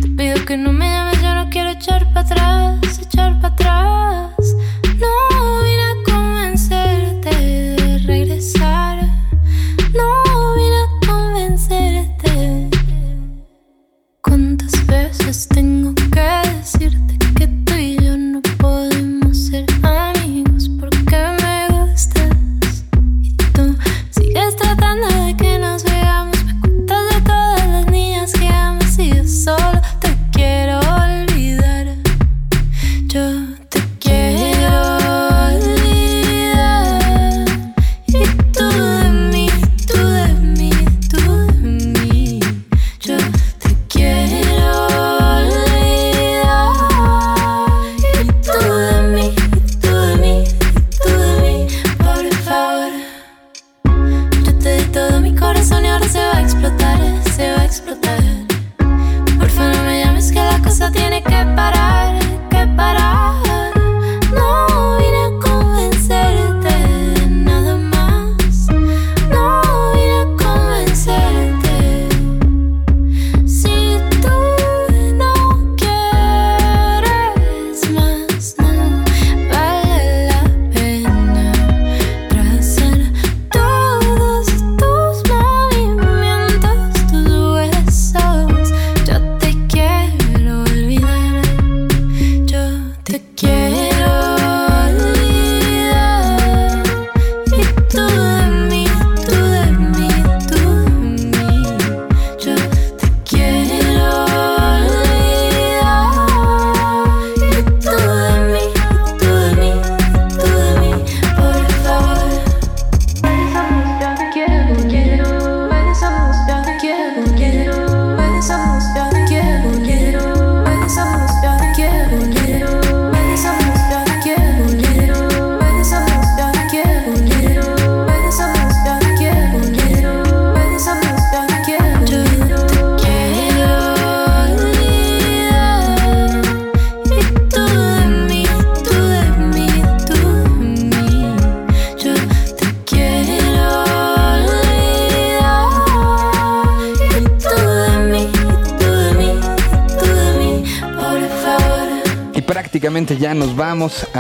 Te 0.01 0.09
pido 0.17 0.45
que 0.47 0.57
no 0.57 0.73
me 0.73 0.89
llames, 0.89 1.21
yo 1.21 1.35
no 1.35 1.51
quiero 1.51 1.71
echar 1.71 2.07
para 2.13 2.21
atrás, 2.21 3.01
echar 3.01 3.41
para 3.41 3.55
atrás. 3.55 4.55
No 5.01 5.38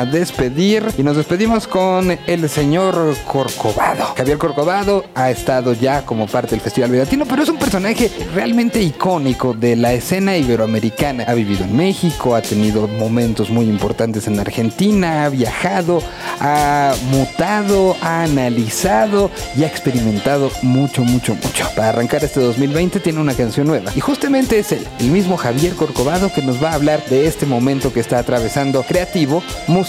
despedir 0.05 0.85
y 0.97 1.03
nos 1.03 1.17
despedimos 1.17 1.67
con 1.67 2.17
el 2.27 2.49
señor 2.49 3.17
Corcovado. 3.27 4.15
Javier 4.17 4.39
Corcovado 4.39 5.05
ha 5.15 5.31
estado 5.31 5.73
ya 5.73 6.05
como 6.05 6.27
parte 6.27 6.51
del 6.51 6.61
Festival 6.61 6.97
Latino, 6.97 7.25
pero 7.29 7.43
es 7.43 7.49
un 7.49 7.59
personaje 7.59 8.11
realmente 8.35 8.81
icónico 8.83 9.55
de 9.55 9.77
la 9.77 9.93
escena 9.93 10.37
iberoamericana. 10.37 11.25
Ha 11.27 11.35
vivido 11.35 11.65
en 11.65 11.77
México, 11.77 12.35
ha 12.35 12.43
tenido 12.43 12.87
momentos 12.87 13.51
muy 13.51 13.67
importantes 13.67 14.27
en 14.27 14.39
Argentina, 14.39 15.25
ha 15.25 15.29
viajado, 15.29 16.03
ha 16.41 16.95
mutado, 17.11 17.97
ha 18.01 18.23
analizado 18.23 19.31
y 19.57 19.65
ha 19.65 19.67
experimentado 19.67 20.51
mucho, 20.63 21.05
mucho, 21.05 21.35
mucho. 21.35 21.69
Para 21.75 21.91
arrancar 21.91 22.25
este 22.25 22.41
2020 22.41 23.01
tiene 23.01 23.21
una 23.21 23.35
canción 23.35 23.67
nueva 23.67 23.93
y 23.95 24.01
justamente 24.01 24.59
es 24.59 24.73
él, 24.73 24.87
el 25.01 25.11
mismo 25.11 25.37
Javier 25.37 25.75
Corcovado 25.75 26.33
que 26.33 26.43
nos 26.43 26.63
va 26.63 26.71
a 26.71 26.75
hablar 26.75 27.05
de 27.07 27.27
este 27.27 27.47
momento 27.47 27.93
que 27.93 28.01
está 28.01 28.19
atravesando 28.19 28.83
creativo, 28.83 29.43
musical 29.67 29.88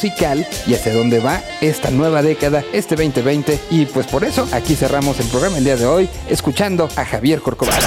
y 0.66 0.74
hacia 0.74 0.94
dónde 0.94 1.20
va 1.20 1.42
esta 1.60 1.92
nueva 1.92 2.22
década, 2.22 2.64
este 2.72 2.96
2020 2.96 3.60
y 3.70 3.86
pues 3.86 4.08
por 4.08 4.24
eso 4.24 4.48
aquí 4.54 4.76
cerramos 4.76 5.20
el 5.20 5.28
programa 5.28 5.58
el 5.58 5.66
día 5.66 5.76
de 5.76 5.86
hoy 5.86 6.10
escuchando 6.30 6.88
a 6.96 7.04
Javier 7.04 7.42
Corcovado. 7.42 7.86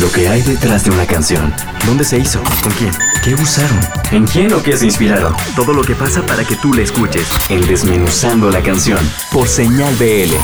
Lo 0.00 0.12
que 0.12 0.28
hay 0.28 0.42
detrás 0.42 0.84
de 0.84 0.90
una 0.90 1.06
canción. 1.06 1.54
¿Dónde 1.86 2.04
se 2.04 2.18
hizo? 2.18 2.40
¿Con 2.62 2.72
quién? 2.72 2.92
¿Qué 3.22 3.34
usaron? 3.34 3.80
¿En 4.10 4.26
quién 4.26 4.52
o 4.52 4.62
qué 4.62 4.76
se 4.76 4.84
inspiraron? 4.84 5.34
Todo 5.56 5.72
lo 5.72 5.82
que 5.82 5.94
pasa 5.94 6.20
para 6.26 6.44
que 6.44 6.56
tú 6.56 6.74
la 6.74 6.82
escuches. 6.82 7.26
En 7.48 7.66
Desmenuzando 7.66 8.50
la 8.50 8.62
canción. 8.62 8.98
Por 9.32 9.48
Señal 9.48 9.94
BL. 9.96 10.34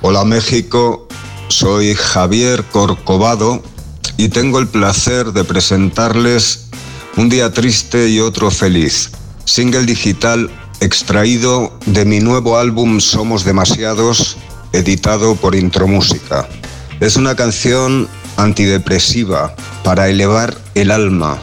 Hola 0.00 0.24
México, 0.24 1.06
soy 1.48 1.94
Javier 1.94 2.64
Corcovado 2.64 3.62
y 4.16 4.30
tengo 4.30 4.58
el 4.58 4.66
placer 4.66 5.32
de 5.32 5.44
presentarles 5.44 6.64
Un 7.16 7.28
día 7.28 7.52
triste 7.52 8.08
y 8.08 8.20
otro 8.20 8.50
feliz, 8.50 9.10
single 9.48 9.86
digital 9.86 10.50
extraído 10.80 11.72
de 11.86 12.04
mi 12.04 12.20
nuevo 12.20 12.58
álbum 12.58 13.00
Somos 13.00 13.44
Demasiados, 13.44 14.36
editado 14.72 15.36
por 15.36 15.54
Intromúsica. 15.54 16.46
Es 17.00 17.16
una 17.16 17.34
canción 17.34 18.08
antidepresiva 18.36 19.54
para 19.82 20.10
elevar 20.10 20.54
el 20.74 20.90
alma, 20.90 21.38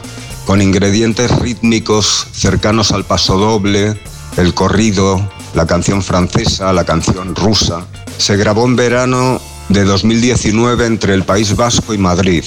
con 0.46 0.62
ingredientes 0.62 1.36
rítmicos 1.40 2.28
cercanos 2.32 2.92
al 2.92 3.04
paso 3.04 3.38
doble, 3.38 4.00
el 4.36 4.54
corrido, 4.54 5.28
la 5.54 5.66
canción 5.66 6.00
francesa, 6.00 6.72
la 6.72 6.84
canción 6.84 7.34
rusa. 7.34 7.84
Se 8.18 8.36
grabó 8.36 8.66
en 8.66 8.76
verano 8.76 9.40
de 9.68 9.82
2019 9.82 10.86
entre 10.86 11.12
el 11.12 11.24
País 11.24 11.56
Vasco 11.56 11.92
y 11.92 11.98
Madrid 11.98 12.44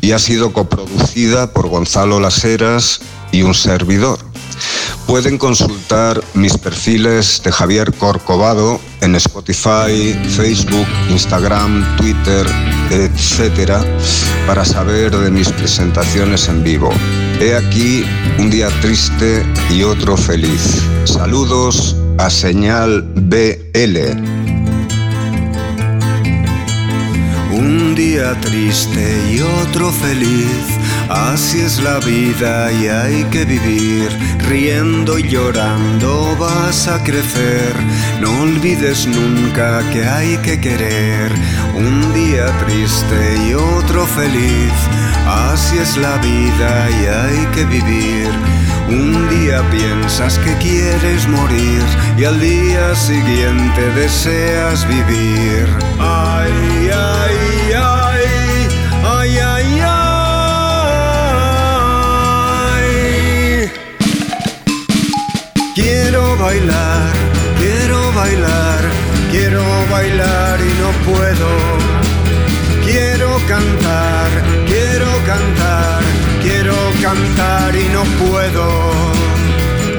y 0.00 0.12
ha 0.12 0.18
sido 0.18 0.54
coproducida 0.54 1.52
por 1.52 1.68
Gonzalo 1.68 2.18
Laseras 2.18 3.00
y 3.30 3.42
un 3.42 3.54
servidor. 3.54 4.35
Pueden 5.06 5.38
consultar 5.38 6.22
mis 6.34 6.56
perfiles 6.58 7.40
de 7.44 7.52
Javier 7.52 7.92
Corcovado 7.94 8.80
en 9.00 9.14
Spotify, 9.14 10.12
Facebook, 10.36 10.86
Instagram, 11.10 11.96
Twitter, 11.96 12.46
etc. 12.90 13.72
para 14.46 14.64
saber 14.64 15.16
de 15.16 15.30
mis 15.30 15.48
presentaciones 15.50 16.48
en 16.48 16.64
vivo. 16.64 16.90
He 17.40 17.54
aquí 17.54 18.04
un 18.38 18.50
día 18.50 18.68
triste 18.80 19.44
y 19.70 19.82
otro 19.82 20.16
feliz. 20.16 20.82
Saludos 21.04 21.94
a 22.18 22.30
Señal 22.30 23.02
BL. 23.14 23.98
Un 27.52 27.94
día 27.94 28.38
triste 28.40 29.32
y 29.32 29.40
otro 29.40 29.90
feliz, 29.92 30.66
así 31.08 31.60
es 31.60 31.82
la 31.82 31.98
vida 31.98 32.72
y 32.72 32.88
hay 32.88 33.24
que 33.24 33.44
vivir. 33.44 34.08
Riendo 34.48 35.18
y 35.18 35.28
llorando 35.28 36.36
vas 36.38 36.88
a 36.88 37.02
crecer, 37.02 37.74
no 38.20 38.42
olvides 38.42 39.06
nunca 39.06 39.82
que 39.92 40.04
hay 40.04 40.36
que 40.38 40.60
querer. 40.60 41.32
Un 41.74 42.14
día 42.14 42.46
triste 42.64 43.38
y 43.48 43.54
otro 43.54 44.06
feliz, 44.06 44.72
así 45.26 45.78
es 45.78 45.96
la 45.96 46.16
vida 46.18 46.88
y 46.90 47.06
hay 47.06 47.46
que 47.54 47.64
vivir. 47.64 48.30
Un 48.88 49.28
día 49.28 49.62
piensas 49.70 50.38
que 50.38 50.54
quieres 50.58 51.26
morir 51.28 51.82
y 52.16 52.24
al 52.24 52.38
día 52.38 52.94
siguiente 52.94 53.90
deseas 53.96 54.86
vivir. 54.86 55.66
Ay, 55.98 56.90
ay, 56.92 57.72
ay, 57.74 57.95
bailar, 66.46 67.12
quiero 67.58 68.12
bailar, 68.12 68.80
quiero 69.32 69.64
bailar 69.90 70.60
y 70.60 70.72
no 70.82 70.90
puedo. 71.10 71.50
Quiero 72.84 73.30
cantar, 73.48 74.30
quiero 74.72 75.10
cantar, 75.32 76.02
quiero 76.44 76.76
cantar 77.02 77.74
y 77.74 77.88
no 77.96 78.02
puedo. 78.24 78.66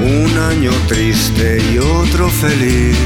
Un 0.00 0.32
año 0.52 0.72
triste 0.86 1.58
y 1.70 1.78
otro 1.78 2.30
feliz, 2.30 2.96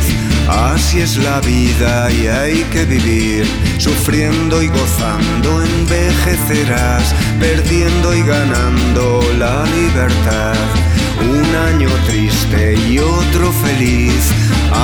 así 0.48 1.00
es 1.00 1.16
la 1.16 1.40
vida 1.40 2.12
y 2.12 2.28
hay 2.28 2.58
que 2.72 2.84
vivir. 2.84 3.44
Sufriendo 3.78 4.62
y 4.62 4.68
gozando 4.68 5.64
envejecerás, 5.64 7.12
perdiendo 7.40 8.14
y 8.14 8.22
ganando 8.22 9.20
la 9.36 9.64
libertad. 9.64 10.91
Un 11.22 11.54
año 11.54 11.88
triste 12.06 12.74
y 12.88 12.98
otro 12.98 13.52
feliz, 13.52 14.30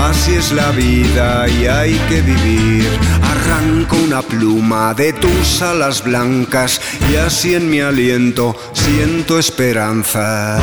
así 0.07 0.35
es 0.35 0.53
la 0.53 0.71
vida 0.71 1.49
y 1.49 1.67
hay 1.67 1.95
que 2.09 2.23
vivir. 2.23 2.89
Arranco 3.23 3.97
una 3.97 4.23
pluma 4.23 4.95
de 4.95 5.13
tus 5.13 5.63
alas 5.63 6.05
blancas 6.05 6.81
y 7.11 7.17
así 7.17 7.55
en 7.55 7.71
mi 7.71 7.81
aliento 7.81 8.57
siento 8.73 9.39
esperanza. 9.39 10.59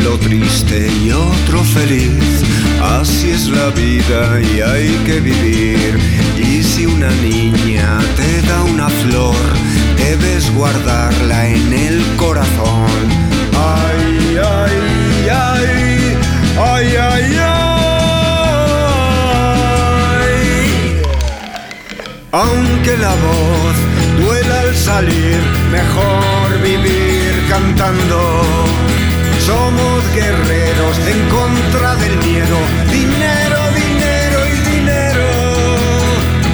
Siglo 0.00 0.18
triste 0.18 0.90
y 1.04 1.10
otro 1.10 1.62
feliz, 1.62 2.42
así 2.82 3.32
es 3.32 3.48
la 3.48 3.68
vida 3.68 4.40
y 4.40 4.62
hay 4.62 4.88
que 5.04 5.20
vivir. 5.20 5.98
Y 6.38 6.62
si 6.62 6.86
una 6.86 7.10
niña 7.10 7.98
te 8.16 8.40
da 8.48 8.62
una 8.62 8.88
flor, 8.88 9.36
debes 9.98 10.50
guardarla 10.54 11.48
en 11.48 11.72
el 11.74 12.02
corazón. 12.16 12.88
Ay, 13.52 14.38
ay, 14.42 14.72
ay, 15.28 16.16
ay, 16.56 16.96
ay, 16.96 17.36
ay. 17.38 17.82
Aunque 22.32 22.96
la 22.96 23.14
voz 23.26 23.76
duela 24.18 24.60
al 24.60 24.74
salir, 24.74 25.40
mejor 25.70 26.62
vivir 26.62 27.44
cantando. 27.50 28.49
Somos 29.50 30.04
guerreros 30.14 30.96
en 31.08 31.28
contra 31.28 31.96
del 31.96 32.16
miedo. 32.18 32.56
Dinero, 32.88 33.58
dinero 33.82 34.38
y 34.46 34.76
dinero. 34.76 35.26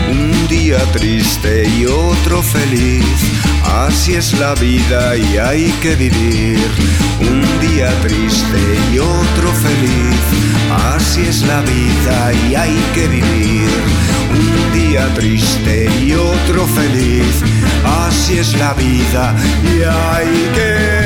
Un 0.09 0.49
día 0.49 0.79
triste 0.95 1.69
y 1.69 1.85
otro 1.85 2.43
feliz. 2.43 3.05
Así 3.65 4.15
es 4.15 4.33
la 4.39 4.55
vida 4.55 5.15
y 5.15 5.37
hay 5.37 5.65
que 5.83 5.95
vivir. 5.95 6.59
Un 7.21 7.43
día 7.61 7.91
triste 8.01 8.63
y 8.91 8.99
otro 8.99 9.53
feliz. 9.53 10.23
Así 10.95 11.21
es 11.29 11.43
la 11.43 11.61
vida 11.61 12.33
y 12.49 12.55
hay 12.55 12.79
que 12.95 13.09
vivir. 13.09 13.69
Un 14.31 14.73
día 14.73 15.07
triste 15.13 15.91
y 16.03 16.15
otro 16.15 16.67
feliz. 16.67 17.43
Así 18.07 18.39
es 18.39 18.57
la 18.57 18.73
vida 18.73 19.35
y 19.63 19.83
hay 19.83 20.51
que 20.55 21.06